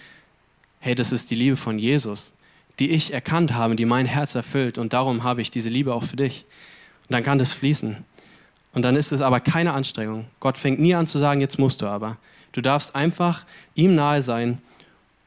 hey, 0.80 0.93
das 0.93 1.12
ist 1.12 1.32
die 1.32 1.36
Liebe 1.36 1.58
von 1.58 1.80
Jesus, 1.80 2.34
die 2.78 2.91
ich 2.91 3.12
erkannt 3.12 3.54
habe, 3.54 3.75
die 3.75 3.86
mein 3.86 4.06
Herz 4.06 4.36
erfüllt 4.36 4.78
und 4.78 4.93
darum 4.93 5.23
habe 5.23 5.41
ich 5.41 5.49
diese 5.52 5.69
Liebe 5.69 5.93
auch 5.93 6.04
für 6.04 6.15
dich. 6.15 6.45
Und 7.08 7.13
dann 7.13 7.23
kann 7.23 7.39
das 7.39 7.54
fließen. 7.54 7.97
Und 8.73 8.84
dann 8.84 8.95
ist 8.95 9.12
es 9.12 9.21
aber 9.21 9.39
keine 9.39 9.73
Anstrengung. 9.73 10.28
Gott 10.39 10.58
fängt 10.58 10.80
nie 10.80 10.93
an 10.93 11.08
zu 11.08 11.17
sagen, 11.17 11.41
jetzt 11.41 11.58
musst 11.58 11.82
du 11.82 11.88
aber. 11.88 12.17
Du 12.51 12.62
darfst 12.62 12.95
einfach 12.95 13.45
ihm 13.75 13.95
nahe 13.95 14.21
sein, 14.21 14.59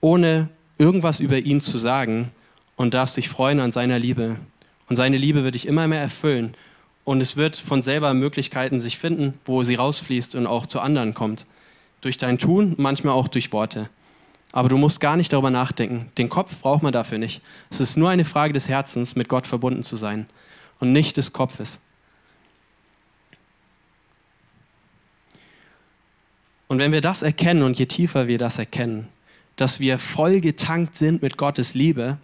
ohne 0.01 0.49
irgendwas 0.79 1.21
über 1.21 1.39
ihn 1.39 1.61
zu 1.61 1.79
sagen 1.79 2.31
und 2.77 2.95
darfst 2.95 3.17
dich 3.17 3.29
freuen 3.29 3.61
an 3.61 3.73
seiner 3.73 3.99
Liebe. 3.99 4.37
Und 4.89 4.97
seine 4.97 5.17
Liebe 5.17 5.45
wird 5.45 5.55
dich 5.55 5.67
immer 5.67 5.87
mehr 5.87 6.01
erfüllen. 6.01 6.55
Und 7.05 7.21
es 7.21 7.37
wird 7.37 7.57
von 7.57 7.83
selber 7.83 8.15
Möglichkeiten 8.15 8.81
sich 8.81 8.99
finden, 8.99 9.35
wo 9.45 9.63
sie 9.63 9.75
rausfließt 9.75 10.35
und 10.35 10.47
auch 10.47 10.67
zu 10.67 10.81
anderen 10.81 11.15
kommt. 11.15 11.47
Durch 12.01 12.19
dein 12.19 12.39
Tun, 12.39 12.75
manchmal 12.79 13.15
auch 13.15 13.29
durch 13.29 13.53
Worte. 13.53 13.89
Aber 14.53 14.69
du 14.69 14.77
musst 14.77 15.01
gar 15.01 15.17
nicht 15.17 15.33
darüber 15.33 15.51
nachdenken. 15.51 16.11
Den 16.19 16.29
Kopf 16.29 16.59
braucht 16.61 16.83
man 16.83 16.93
dafür 16.93 17.19
nicht. 17.19 17.41
Es 17.71 17.81
ist 17.81 17.97
nur 17.97 18.11
eine 18.11 18.25
Frage 18.25 18.53
des 18.53 18.69
Herzens, 18.69 19.17
mit 19.17 19.29
Gott 19.29 19.47
verbunden 19.47 19.83
zu 19.83 19.97
sein 19.97 20.27
und 20.79 20.93
nicht 20.93 21.17
des 21.17 21.33
Kopfes. 21.33 21.81
Und 26.73 26.79
wenn 26.79 26.93
wir 26.93 27.03
das 27.03 27.21
erkennen 27.21 27.65
und 27.65 27.79
je 27.79 27.85
tiefer 27.85 28.29
wir 28.29 28.39
das 28.39 28.57
erkennen, 28.57 29.07
dass 29.57 29.79
wir 29.79 29.99
voll 29.99 30.41
getankt 30.41 30.97
sind 30.97 31.21
mit 31.21 31.37
Gottes 31.37 31.75
Liebe 31.75 32.17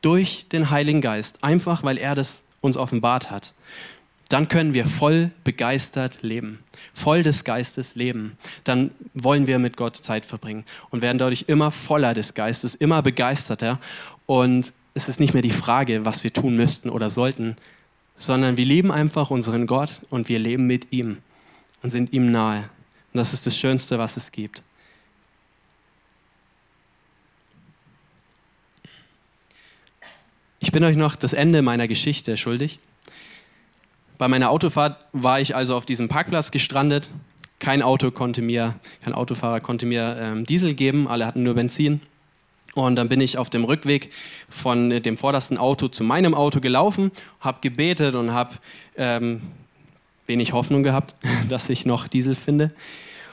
durch 0.00 0.48
den 0.48 0.70
Heiligen 0.70 1.02
Geist, 1.02 1.44
einfach 1.44 1.82
weil 1.82 1.98
er 1.98 2.14
das 2.14 2.40
uns 2.62 2.78
offenbart 2.78 3.30
hat, 3.30 3.52
dann 4.30 4.48
können 4.48 4.72
wir 4.72 4.86
voll 4.86 5.32
begeistert 5.44 6.22
leben, 6.22 6.60
voll 6.94 7.22
des 7.22 7.44
Geistes 7.44 7.94
leben. 7.94 8.38
Dann 8.64 8.90
wollen 9.12 9.46
wir 9.46 9.58
mit 9.58 9.76
Gott 9.76 9.96
Zeit 9.96 10.24
verbringen 10.24 10.64
und 10.88 11.02
werden 11.02 11.18
dadurch 11.18 11.44
immer 11.48 11.70
voller 11.70 12.14
des 12.14 12.32
Geistes, 12.32 12.74
immer 12.74 13.02
begeisterter. 13.02 13.80
Und 14.24 14.72
es 14.94 15.10
ist 15.10 15.20
nicht 15.20 15.34
mehr 15.34 15.42
die 15.42 15.50
Frage, 15.50 16.06
was 16.06 16.24
wir 16.24 16.32
tun 16.32 16.56
müssten 16.56 16.88
oder 16.88 17.10
sollten, 17.10 17.54
sondern 18.16 18.56
wir 18.56 18.64
lieben 18.64 18.92
einfach 18.92 19.30
unseren 19.30 19.66
Gott 19.66 20.00
und 20.08 20.30
wir 20.30 20.38
leben 20.38 20.66
mit 20.66 20.90
ihm 20.90 21.18
und 21.82 21.90
sind 21.90 22.14
ihm 22.14 22.32
nahe. 22.32 22.70
Und 23.12 23.18
das 23.18 23.34
ist 23.34 23.46
das 23.46 23.56
Schönste, 23.56 23.98
was 23.98 24.16
es 24.16 24.30
gibt. 24.30 24.62
Ich 30.60 30.72
bin 30.72 30.84
euch 30.84 30.96
noch 30.96 31.16
das 31.16 31.32
Ende 31.32 31.62
meiner 31.62 31.88
Geschichte 31.88 32.36
schuldig. 32.36 32.78
Bei 34.18 34.28
meiner 34.28 34.50
Autofahrt 34.50 35.04
war 35.12 35.40
ich 35.40 35.56
also 35.56 35.74
auf 35.74 35.86
diesem 35.86 36.08
Parkplatz 36.08 36.50
gestrandet. 36.50 37.10
Kein 37.58 37.82
Auto 37.82 38.10
konnte 38.10 38.42
mir, 38.42 38.78
kein 39.02 39.14
Autofahrer 39.14 39.60
konnte 39.60 39.86
mir 39.86 40.16
ähm, 40.20 40.44
Diesel 40.44 40.74
geben, 40.74 41.08
alle 41.08 41.26
hatten 41.26 41.42
nur 41.42 41.54
Benzin. 41.54 42.02
Und 42.74 42.96
dann 42.96 43.08
bin 43.08 43.20
ich 43.20 43.38
auf 43.38 43.50
dem 43.50 43.64
Rückweg 43.64 44.10
von 44.48 44.90
dem 44.90 45.16
vordersten 45.16 45.58
Auto 45.58 45.88
zu 45.88 46.04
meinem 46.04 46.34
Auto 46.34 46.60
gelaufen, 46.60 47.10
habe 47.40 47.58
gebetet 47.62 48.14
und 48.14 48.32
habe 48.32 48.54
ähm, 48.96 49.40
wenig 50.30 50.54
Hoffnung 50.54 50.82
gehabt, 50.82 51.14
dass 51.50 51.68
ich 51.68 51.84
noch 51.84 52.08
Diesel 52.08 52.34
finde. 52.34 52.70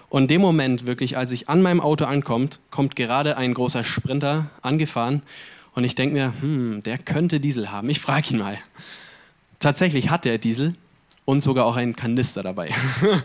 Und 0.10 0.24
in 0.24 0.28
dem 0.28 0.42
Moment, 0.42 0.86
wirklich, 0.88 1.16
als 1.18 1.32
ich 1.32 1.48
an 1.48 1.62
meinem 1.62 1.80
Auto 1.80 2.04
ankommt, 2.06 2.60
kommt 2.72 2.98
gerade 2.98 3.38
ein 3.38 3.54
großer 3.54 3.86
Sprinter 3.86 4.50
angefahren 4.62 5.22
und 5.76 5.84
ich 5.84 5.94
denke 5.96 6.16
mir, 6.16 6.34
hm, 6.42 6.82
der 6.84 6.98
könnte 6.98 7.40
Diesel 7.40 7.72
haben. 7.72 7.90
Ich 7.90 8.00
frage 8.00 8.32
ihn 8.32 8.40
mal. 8.40 8.58
Tatsächlich 9.60 10.10
hat 10.10 10.26
er 10.26 10.40
Diesel 10.40 10.74
und 11.26 11.42
sogar 11.42 11.66
auch 11.66 11.76
einen 11.76 11.96
Kanister 11.96 12.42
dabei. 12.42 12.70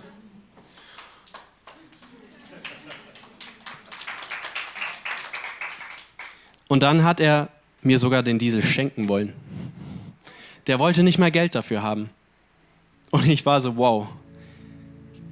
und 6.69 6.83
dann 6.83 7.05
hat 7.05 7.21
er 7.21 7.49
mir 7.81 7.99
sogar 7.99 8.23
den 8.23 8.39
Diesel 8.39 8.63
schenken 8.63 9.09
wollen. 9.09 9.33
Der 10.67 10.79
wollte 10.79 11.03
nicht 11.03 11.19
mehr 11.19 11.31
Geld 11.31 11.55
dafür 11.55 11.83
haben. 11.83 12.11
Und 13.13 13.29
ich 13.29 13.45
war 13.45 13.61
so, 13.61 13.77
wow, 13.77 14.09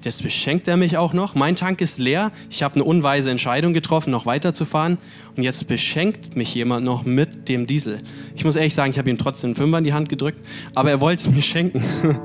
das 0.02 0.22
beschenkt 0.22 0.68
er 0.68 0.76
mich 0.76 0.98
auch 0.98 1.14
noch. 1.14 1.34
Mein 1.34 1.56
Tank 1.56 1.80
ist 1.80 1.98
leer. 1.98 2.30
Ich 2.50 2.62
habe 2.62 2.74
eine 2.74 2.84
unweise 2.84 3.30
Entscheidung 3.30 3.72
getroffen, 3.72 4.10
noch 4.10 4.26
weiterzufahren. 4.26 4.98
Und 5.34 5.42
jetzt 5.42 5.66
beschenkt 5.66 6.36
mich 6.36 6.54
jemand 6.54 6.84
noch 6.84 7.04
mit 7.04 7.48
dem 7.48 7.66
Diesel. 7.66 8.00
Ich 8.36 8.44
muss 8.44 8.56
ehrlich 8.56 8.74
sagen, 8.74 8.92
ich 8.92 8.98
habe 8.98 9.08
ihm 9.08 9.16
trotzdem 9.16 9.48
einen 9.48 9.54
Fünfer 9.56 9.78
in 9.78 9.84
die 9.84 9.94
Hand 9.94 10.10
gedrückt, 10.10 10.44
aber 10.74 10.90
er 10.90 11.00
wollte 11.00 11.28
es 11.28 11.34
mir 11.34 11.42
schenken. 11.42 11.82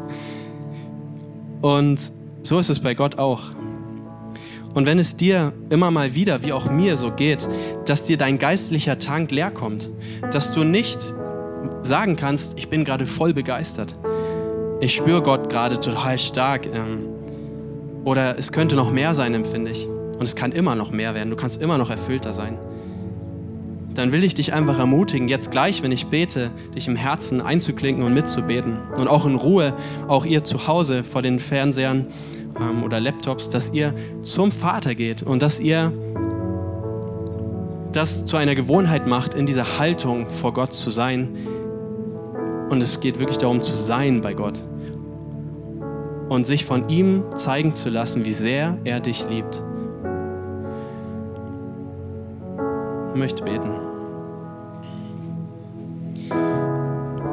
Und 1.61 2.11
so 2.43 2.59
ist 2.59 2.69
es 2.69 2.79
bei 2.81 2.93
Gott 2.93 3.17
auch. 3.17 3.51
Und 4.73 4.85
wenn 4.85 4.99
es 4.99 5.15
dir 5.15 5.53
immer 5.69 5.89
mal 5.89 6.15
wieder, 6.15 6.43
wie 6.43 6.51
auch 6.51 6.69
mir, 6.69 6.97
so 6.97 7.11
geht, 7.11 7.47
dass 7.85 8.03
dir 8.03 8.17
dein 8.17 8.39
geistlicher 8.39 8.99
Tank 8.99 9.31
leer 9.31 9.51
kommt, 9.51 9.89
dass 10.31 10.51
du 10.51 10.65
nicht 10.65 10.99
sagen 11.79 12.17
kannst, 12.17 12.57
ich 12.57 12.67
bin 12.67 12.83
gerade 12.83 13.05
voll 13.05 13.33
begeistert. 13.33 13.93
Ich 14.81 14.93
spüre 14.93 15.21
Gott 15.21 15.49
gerade 15.49 15.79
total 15.79 16.17
stark. 16.17 16.67
Ähm, 16.67 17.07
oder 18.03 18.37
es 18.37 18.51
könnte 18.51 18.75
noch 18.75 18.91
mehr 18.91 19.13
sein, 19.13 19.33
empfinde 19.33 19.71
ich. 19.71 19.87
Und 19.87 20.21
es 20.23 20.35
kann 20.35 20.51
immer 20.51 20.75
noch 20.75 20.91
mehr 20.91 21.15
werden. 21.15 21.29
Du 21.29 21.35
kannst 21.35 21.61
immer 21.61 21.77
noch 21.77 21.89
erfüllter 21.89 22.33
sein. 22.33 22.57
Dann 23.95 24.11
will 24.11 24.23
ich 24.23 24.33
dich 24.33 24.53
einfach 24.53 24.77
ermutigen, 24.77 25.29
jetzt 25.29 25.51
gleich, 25.51 25.81
wenn 25.81 25.91
ich 25.91 26.07
bete, 26.07 26.51
dich 26.75 26.87
im 26.87 26.97
Herzen 26.97 27.41
einzuklinken 27.41 28.03
und 28.03 28.13
mitzubeten. 28.13 28.77
Und 28.97 29.07
auch 29.07 29.25
in 29.25 29.35
Ruhe, 29.35 29.73
auch 30.07 30.25
ihr 30.25 30.43
zu 30.43 30.67
Hause 30.67 31.03
vor 31.03 31.21
den 31.21 31.39
Fernsehern 31.39 32.07
ähm, 32.59 32.83
oder 32.83 32.99
Laptops, 32.99 33.49
dass 33.49 33.71
ihr 33.71 33.93
zum 34.21 34.51
Vater 34.51 34.93
geht 34.95 35.23
und 35.23 35.41
dass 35.41 35.59
ihr 35.61 35.93
das 37.93 38.25
zu 38.25 38.35
einer 38.35 38.55
Gewohnheit 38.55 39.07
macht, 39.07 39.33
in 39.33 39.45
dieser 39.45 39.79
Haltung 39.79 40.29
vor 40.29 40.53
Gott 40.53 40.73
zu 40.73 40.89
sein. 40.89 41.29
Und 42.69 42.81
es 42.81 42.99
geht 42.99 43.19
wirklich 43.19 43.37
darum 43.37 43.61
zu 43.61 43.75
sein 43.75 44.21
bei 44.21 44.33
Gott 44.33 44.59
und 46.29 46.45
sich 46.45 46.65
von 46.65 46.89
ihm 46.89 47.23
zeigen 47.35 47.73
zu 47.73 47.89
lassen, 47.89 48.25
wie 48.25 48.33
sehr 48.33 48.77
er 48.83 48.99
dich 48.99 49.27
liebt. 49.29 49.63
Ich 53.13 53.19
möchte 53.19 53.43
beten. 53.43 53.71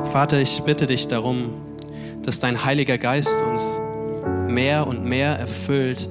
Vater, 0.04 0.40
ich 0.40 0.62
bitte 0.62 0.86
dich 0.86 1.08
darum, 1.08 1.50
dass 2.22 2.38
dein 2.38 2.64
Heiliger 2.64 2.98
Geist 2.98 3.34
uns 3.50 3.64
mehr 4.48 4.86
und 4.86 5.04
mehr 5.04 5.38
erfüllt, 5.38 6.08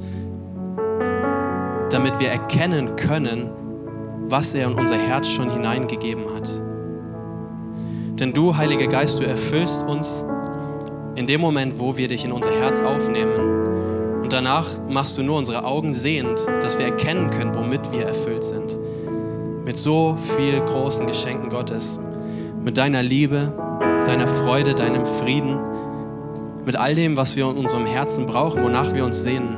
damit 1.92 2.20
wir 2.20 2.30
erkennen 2.30 2.96
können, 2.96 3.50
was 4.26 4.54
er 4.54 4.68
in 4.68 4.74
unser 4.74 4.98
Herz 4.98 5.28
schon 5.28 5.52
hineingegeben 5.52 6.24
hat. 6.34 6.50
Denn 8.22 8.34
du, 8.34 8.56
Heiliger 8.56 8.86
Geist, 8.86 9.20
du 9.20 9.24
erfüllst 9.24 9.82
uns 9.82 10.24
in 11.16 11.26
dem 11.26 11.42
Moment, 11.42 11.80
wo 11.80 11.98
wir 11.98 12.08
dich 12.08 12.24
in 12.24 12.32
unser 12.32 12.52
Herz 12.52 12.80
aufnehmen. 12.82 14.22
Und 14.22 14.32
danach 14.32 14.68
machst 14.88 15.18
du 15.18 15.24
nur 15.24 15.40
unsere 15.40 15.66
Augen 15.66 15.96
sehend, 15.96 16.40
dass 16.62 16.78
wir 16.78 16.86
erkennen 16.86 17.32
können, 17.32 17.56
womit 17.56 17.92
wir 17.92 18.06
erfüllt 18.06 18.44
sind. 18.44 18.78
Mit 19.66 19.76
so 19.76 20.16
viel 20.38 20.62
großen 20.62 21.08
Geschenken 21.08 21.50
Gottes, 21.50 22.00
mit 22.64 22.78
deiner 22.78 23.02
Liebe, 23.02 23.54
deiner 24.06 24.28
Freude, 24.28 24.76
deinem 24.76 25.08
Frieden, 25.08 25.58
mit 26.64 26.76
all 26.76 26.94
dem, 26.94 27.18
was 27.18 27.36
wir 27.36 27.50
in 27.50 27.58
unserem 27.58 27.88
Herzen 27.88 28.28
brauchen, 28.28 28.62
wonach 28.62 28.94
wir 28.94 29.04
uns 29.04 29.24
sehnen. 29.24 29.58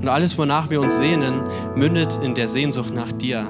Und 0.00 0.06
alles, 0.06 0.38
wonach 0.38 0.70
wir 0.70 0.80
uns 0.80 0.96
sehnen, 0.96 1.42
mündet 1.74 2.20
in 2.22 2.36
der 2.36 2.46
Sehnsucht 2.46 2.94
nach 2.94 3.10
dir. 3.10 3.48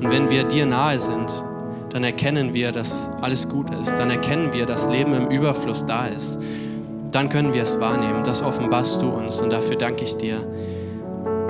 Und 0.00 0.10
wenn 0.10 0.30
wir 0.30 0.42
dir 0.42 0.66
nahe 0.66 0.98
sind, 0.98 1.44
dann 1.90 2.04
erkennen 2.04 2.52
wir, 2.52 2.72
dass 2.72 3.10
alles 3.20 3.48
gut 3.48 3.74
ist. 3.74 3.98
Dann 3.98 4.10
erkennen 4.10 4.52
wir, 4.52 4.66
dass 4.66 4.88
Leben 4.88 5.14
im 5.14 5.28
Überfluss 5.28 5.86
da 5.86 6.06
ist. 6.06 6.38
Dann 7.10 7.28
können 7.28 7.54
wir 7.54 7.62
es 7.62 7.80
wahrnehmen. 7.80 8.22
Das 8.24 8.42
offenbarst 8.42 9.00
du 9.00 9.08
uns 9.08 9.40
und 9.40 9.52
dafür 9.52 9.76
danke 9.76 10.04
ich 10.04 10.16
dir. 10.16 10.38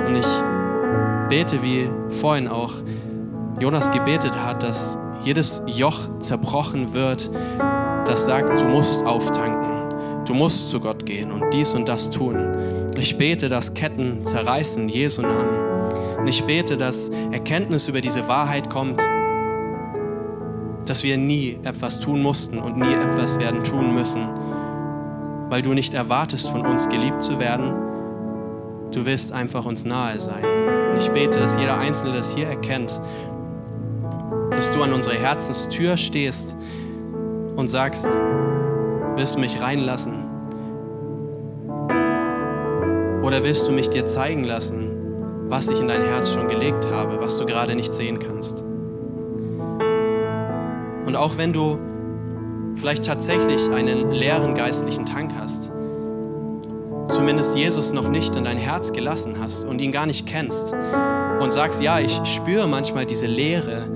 Und 0.07 0.17
ich 0.17 0.27
bete, 1.29 1.63
wie 1.63 1.91
vorhin 2.09 2.49
auch 2.49 2.73
Jonas 3.61 3.91
gebetet 3.91 4.37
hat, 4.37 4.63
dass 4.63 4.99
jedes 5.23 5.63
Joch 5.67 6.21
zerbrochen 6.21 6.95
wird, 6.95 7.31
das 8.05 8.25
sagt, 8.25 8.61
du 8.61 8.65
musst 8.67 9.05
auftanken. 9.05 9.69
Du 10.25 10.35
musst 10.35 10.71
zu 10.71 10.79
Gott 10.79 11.07
gehen 11.07 11.33
und 11.33 11.53
dies 11.53 11.75
und 11.75 11.89
das 11.89 12.11
tun. 12.11 12.37
Ich 12.97 13.17
bete, 13.17 13.49
dass 13.49 13.75
Ketten 13.75 14.25
zerreißen 14.25 14.89
Jesu 14.89 15.23
Namen. 15.23 15.89
Und 16.19 16.29
ich 16.29 16.45
bete, 16.45 16.77
dass 16.77 17.09
Erkenntnis 17.33 17.89
über 17.89 18.01
diese 18.01 18.29
Wahrheit 18.29 18.69
kommt, 18.69 19.01
dass 20.89 21.03
wir 21.03 21.17
nie 21.17 21.59
etwas 21.65 21.99
tun 22.01 22.23
mussten 22.23 22.59
und 22.59 22.77
nie 22.79 22.95
etwas 22.95 23.39
werden 23.39 23.63
tun 23.63 23.95
müssen, 23.95 24.27
weil 25.49 25.63
du 25.63 25.75
nicht 25.75 25.95
erwartest 25.95 26.49
von 26.49 26.65
uns 26.65 26.89
geliebt 26.89 27.23
zu 27.23 27.39
werden. 27.39 27.75
Du 28.93 29.05
willst 29.05 29.33
einfach 29.33 29.67
uns 29.67 29.85
nahe 29.85 30.19
sein. 30.19 30.45
Und 30.93 30.99
ich 30.99 31.11
bete, 31.11 31.39
dass 31.39 31.57
jeder 31.57 31.79
Einzelne 31.79 32.15
das 32.15 32.35
hier 32.35 32.47
erkennt, 32.47 33.01
dass 34.51 34.71
du 34.71 34.83
an 34.83 34.93
unsere 34.93 35.17
Herzenstür 35.17 35.97
stehst 35.97 36.57
und 37.57 37.69
sagst, 37.69 38.07
willst 39.17 39.35
du 39.35 39.41
mich 39.41 39.61
reinlassen? 39.61 40.25
Oder 43.23 43.45
willst 43.45 43.67
du 43.69 43.73
mich 43.73 43.91
dir 43.91 44.07
zeigen 44.07 44.45
lassen, 44.45 44.87
was 45.49 45.69
ich 45.69 45.81
in 45.81 45.89
dein 45.89 46.03
Herz 46.03 46.33
schon 46.33 46.49
gelegt 46.49 46.91
habe, 46.91 47.21
was 47.21 47.37
du 47.37 47.45
gerade 47.45 47.75
nicht 47.75 47.93
sehen 47.93 48.19
kannst? 48.19 48.65
Und 51.09 51.17
auch 51.17 51.39
wenn 51.39 51.55
du 51.55 51.79
vielleicht 52.77 53.07
tatsächlich 53.07 53.71
einen 53.71 54.11
leeren 54.11 54.55
geistlichen 54.55 55.07
Tank 55.07 55.33
hast, 55.41 55.73
zumindest 57.09 57.57
Jesus 57.57 57.95
noch 57.95 58.11
nicht 58.11 58.37
in 58.37 58.45
dein 58.45 58.59
Herz 58.59 58.93
gelassen 58.93 59.37
hast 59.41 59.65
und 59.65 59.81
ihn 59.81 59.91
gar 59.91 60.05
nicht 60.05 60.27
kennst 60.27 60.75
und 61.41 61.51
sagst, 61.51 61.81
ja, 61.81 61.99
ich 61.99 62.21
spüre 62.25 62.69
manchmal 62.69 63.07
diese 63.07 63.25
Leere, 63.25 63.91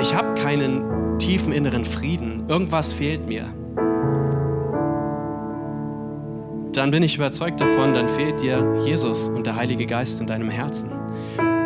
ich 0.00 0.14
habe 0.14 0.32
keinen 0.40 1.18
tiefen 1.18 1.52
inneren 1.52 1.84
Frieden, 1.84 2.44
irgendwas 2.48 2.94
fehlt 2.94 3.26
mir, 3.28 3.44
dann 6.72 6.90
bin 6.90 7.02
ich 7.02 7.16
überzeugt 7.16 7.60
davon, 7.60 7.92
dann 7.92 8.08
fehlt 8.08 8.40
dir 8.40 8.78
Jesus 8.86 9.28
und 9.28 9.46
der 9.46 9.56
Heilige 9.56 9.84
Geist 9.84 10.18
in 10.18 10.26
deinem 10.26 10.48
Herzen. 10.48 10.90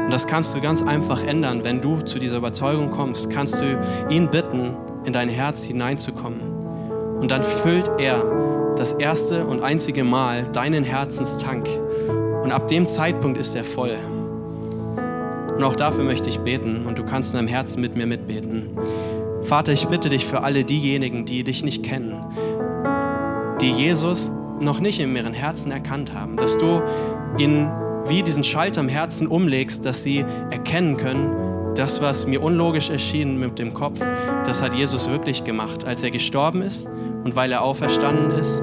Und 0.07 0.13
das 0.13 0.29
kannst 0.29 0.55
du 0.55 0.61
ganz 0.61 0.85
einfach 0.85 1.25
ändern, 1.25 1.65
wenn 1.65 1.81
du 1.81 1.99
zu 1.99 2.21
dieser 2.21 2.37
Überzeugung 2.37 2.93
kommst, 2.93 3.29
kannst 3.29 3.57
du 3.61 3.77
ihn 4.09 4.29
bitten, 4.29 4.77
in 5.05 5.13
dein 5.13 5.29
Herz 5.29 5.65
hineinzukommen. 5.65 6.41
Und 7.19 7.29
dann 7.33 7.43
füllt 7.43 7.91
er 7.99 8.23
das 8.77 8.93
erste 8.93 9.45
und 9.45 9.65
einzige 9.65 10.05
Mal 10.05 10.45
deinen 10.45 10.85
Herzenstank. 10.85 11.67
Und 12.45 12.53
ab 12.53 12.69
dem 12.69 12.87
Zeitpunkt 12.87 13.37
ist 13.37 13.57
er 13.57 13.65
voll. 13.65 13.97
Und 15.57 15.65
auch 15.65 15.75
dafür 15.75 16.05
möchte 16.05 16.29
ich 16.29 16.39
beten 16.39 16.87
und 16.87 17.01
du 17.01 17.05
kannst 17.05 17.33
in 17.33 17.39
deinem 17.39 17.49
Herzen 17.49 17.81
mit 17.81 17.97
mir 17.97 18.07
mitbeten. 18.07 18.69
Vater, 19.43 19.73
ich 19.73 19.89
bitte 19.89 20.09
dich 20.09 20.25
für 20.25 20.45
alle 20.45 20.63
diejenigen, 20.63 21.25
die 21.25 21.43
dich 21.43 21.65
nicht 21.65 21.83
kennen, 21.83 22.15
die 23.61 23.73
Jesus 23.73 24.33
noch 24.61 24.79
nicht 24.79 25.01
in 25.01 25.17
ihren 25.17 25.35
Herzen 25.35 25.73
erkannt 25.73 26.15
haben, 26.15 26.37
dass 26.37 26.57
du 26.57 26.81
ihnen 27.39 27.69
wie 28.09 28.23
diesen 28.23 28.45
Schalter 28.45 28.81
im 28.81 28.89
Herzen 28.89 29.27
umlegst, 29.27 29.85
dass 29.85 30.03
sie 30.03 30.25
erkennen 30.51 30.97
können, 30.97 31.75
das, 31.75 32.01
was 32.01 32.27
mir 32.27 32.43
unlogisch 32.43 32.91
erschien 32.91 33.39
mit 33.39 33.59
dem 33.59 33.75
Kopf, 33.75 34.01
das 34.45 34.63
hat 34.63 34.75
Jesus 34.75 35.09
wirklich 35.09 35.45
gemacht. 35.45 35.85
Als 35.85 36.03
er 36.03 36.11
gestorben 36.11 36.63
ist 36.63 36.89
und 37.25 37.37
weil 37.37 37.53
er 37.53 37.63
auferstanden 37.63 38.33
ist, 38.33 38.63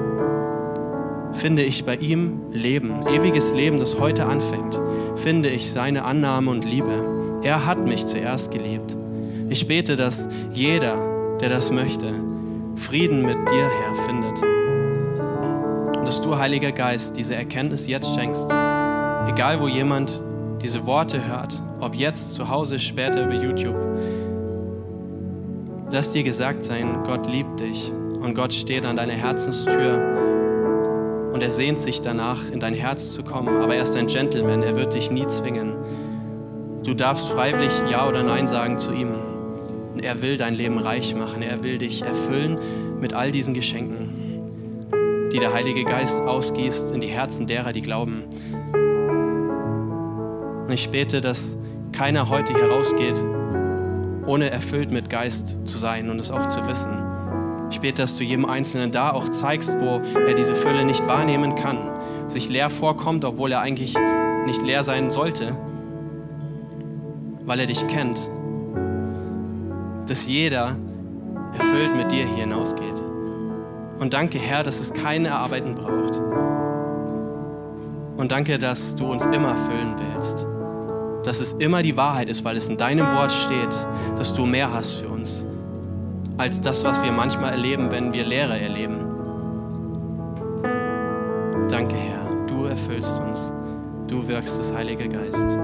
finde 1.32 1.62
ich 1.62 1.84
bei 1.84 1.96
ihm 1.96 2.40
Leben, 2.50 3.06
ewiges 3.06 3.52
Leben, 3.52 3.78
das 3.78 4.00
heute 4.00 4.26
anfängt. 4.26 4.80
Finde 5.16 5.48
ich 5.48 5.70
seine 5.70 6.04
Annahme 6.04 6.50
und 6.50 6.64
Liebe. 6.64 7.40
Er 7.42 7.66
hat 7.66 7.84
mich 7.84 8.06
zuerst 8.06 8.50
geliebt. 8.50 8.96
Ich 9.48 9.66
bete, 9.66 9.96
dass 9.96 10.26
jeder, 10.52 11.38
der 11.40 11.50
das 11.50 11.70
möchte, 11.70 12.12
Frieden 12.76 13.24
mit 13.24 13.36
dir, 13.50 13.70
Herr, 13.70 13.94
findet. 14.06 14.42
Und 15.96 16.06
dass 16.08 16.20
du, 16.20 16.36
Heiliger 16.36 16.72
Geist, 16.72 17.16
diese 17.16 17.34
Erkenntnis 17.34 17.86
jetzt 17.86 18.12
schenkst. 18.14 18.50
Egal, 19.28 19.60
wo 19.60 19.68
jemand 19.68 20.22
diese 20.62 20.86
Worte 20.86 21.26
hört, 21.26 21.62
ob 21.80 21.94
jetzt 21.94 22.34
zu 22.34 22.48
Hause, 22.48 22.78
später 22.78 23.24
über 23.24 23.34
YouTube. 23.34 23.76
Lass 25.90 26.10
dir 26.10 26.22
gesagt 26.22 26.64
sein, 26.64 27.02
Gott 27.04 27.26
liebt 27.26 27.60
dich 27.60 27.92
und 28.20 28.34
Gott 28.34 28.54
steht 28.54 28.86
an 28.86 28.96
deiner 28.96 29.12
Herzenstür 29.12 31.30
und 31.32 31.42
er 31.42 31.50
sehnt 31.50 31.80
sich 31.80 32.00
danach, 32.00 32.50
in 32.50 32.60
dein 32.60 32.74
Herz 32.74 33.12
zu 33.12 33.22
kommen. 33.22 33.60
Aber 33.60 33.74
er 33.74 33.82
ist 33.82 33.96
ein 33.96 34.06
Gentleman, 34.06 34.62
er 34.62 34.76
wird 34.76 34.94
dich 34.94 35.10
nie 35.10 35.26
zwingen. 35.26 35.74
Du 36.84 36.94
darfst 36.94 37.28
freiwillig 37.28 37.72
Ja 37.90 38.08
oder 38.08 38.22
Nein 38.22 38.46
sagen 38.46 38.78
zu 38.78 38.92
ihm. 38.92 39.14
Er 40.00 40.22
will 40.22 40.36
dein 40.36 40.54
Leben 40.54 40.78
reich 40.78 41.14
machen, 41.14 41.42
er 41.42 41.62
will 41.62 41.78
dich 41.78 42.02
erfüllen 42.02 42.56
mit 43.00 43.14
all 43.14 43.32
diesen 43.32 43.54
Geschenken, 43.54 45.30
die 45.32 45.38
der 45.38 45.52
Heilige 45.52 45.84
Geist 45.84 46.20
ausgießt 46.20 46.92
in 46.92 47.00
die 47.00 47.08
Herzen 47.08 47.46
derer, 47.46 47.72
die 47.72 47.82
glauben. 47.82 48.24
Ich 50.74 50.90
bete, 50.90 51.20
dass 51.20 51.56
keiner 51.92 52.28
heute 52.28 52.52
hier 52.52 52.68
rausgeht, 52.68 53.24
ohne 54.26 54.50
erfüllt 54.50 54.90
mit 54.90 55.08
Geist 55.08 55.56
zu 55.64 55.78
sein 55.78 56.10
und 56.10 56.20
es 56.20 56.32
auch 56.32 56.48
zu 56.48 56.66
wissen. 56.66 56.90
Ich 57.70 57.80
bete, 57.80 58.02
dass 58.02 58.16
du 58.16 58.24
jedem 58.24 58.44
Einzelnen 58.44 58.90
da 58.90 59.12
auch 59.12 59.28
zeigst, 59.28 59.72
wo 59.78 60.02
er 60.18 60.34
diese 60.34 60.56
Fülle 60.56 60.84
nicht 60.84 61.06
wahrnehmen 61.06 61.54
kann, 61.54 61.78
sich 62.26 62.48
leer 62.48 62.70
vorkommt, 62.70 63.24
obwohl 63.24 63.52
er 63.52 63.60
eigentlich 63.60 63.94
nicht 64.46 64.62
leer 64.62 64.82
sein 64.82 65.12
sollte, 65.12 65.54
weil 67.44 67.60
er 67.60 67.66
dich 67.66 67.86
kennt. 67.86 68.28
Dass 70.08 70.26
jeder 70.26 70.74
erfüllt 71.56 71.94
mit 71.96 72.10
dir 72.10 72.26
hier 72.26 72.46
hinausgeht. 72.46 73.00
Und 74.00 74.12
danke, 74.12 74.40
Herr, 74.40 74.64
dass 74.64 74.80
es 74.80 74.92
keine 74.92 75.28
Erarbeiten 75.28 75.76
braucht. 75.76 76.20
Und 78.16 78.32
danke, 78.32 78.58
dass 78.58 78.96
du 78.96 79.06
uns 79.06 79.24
immer 79.26 79.56
füllen 79.56 79.94
willst 79.98 80.48
dass 81.24 81.40
es 81.40 81.54
immer 81.54 81.82
die 81.82 81.96
Wahrheit 81.96 82.28
ist, 82.28 82.44
weil 82.44 82.56
es 82.56 82.68
in 82.68 82.76
deinem 82.76 83.06
Wort 83.14 83.32
steht, 83.32 83.74
dass 84.16 84.32
du 84.34 84.46
mehr 84.46 84.72
hast 84.72 84.92
für 84.92 85.08
uns, 85.08 85.44
als 86.36 86.60
das, 86.60 86.84
was 86.84 87.02
wir 87.02 87.12
manchmal 87.12 87.52
erleben, 87.52 87.90
wenn 87.90 88.12
wir 88.12 88.24
Lehre 88.24 88.58
erleben. 88.58 88.98
Danke, 91.68 91.96
Herr, 91.96 92.46
du 92.46 92.64
erfüllst 92.66 93.20
uns, 93.20 93.52
du 94.06 94.26
wirkst 94.28 94.58
das 94.58 94.72
Heilige 94.72 95.08
Geist. 95.08 95.58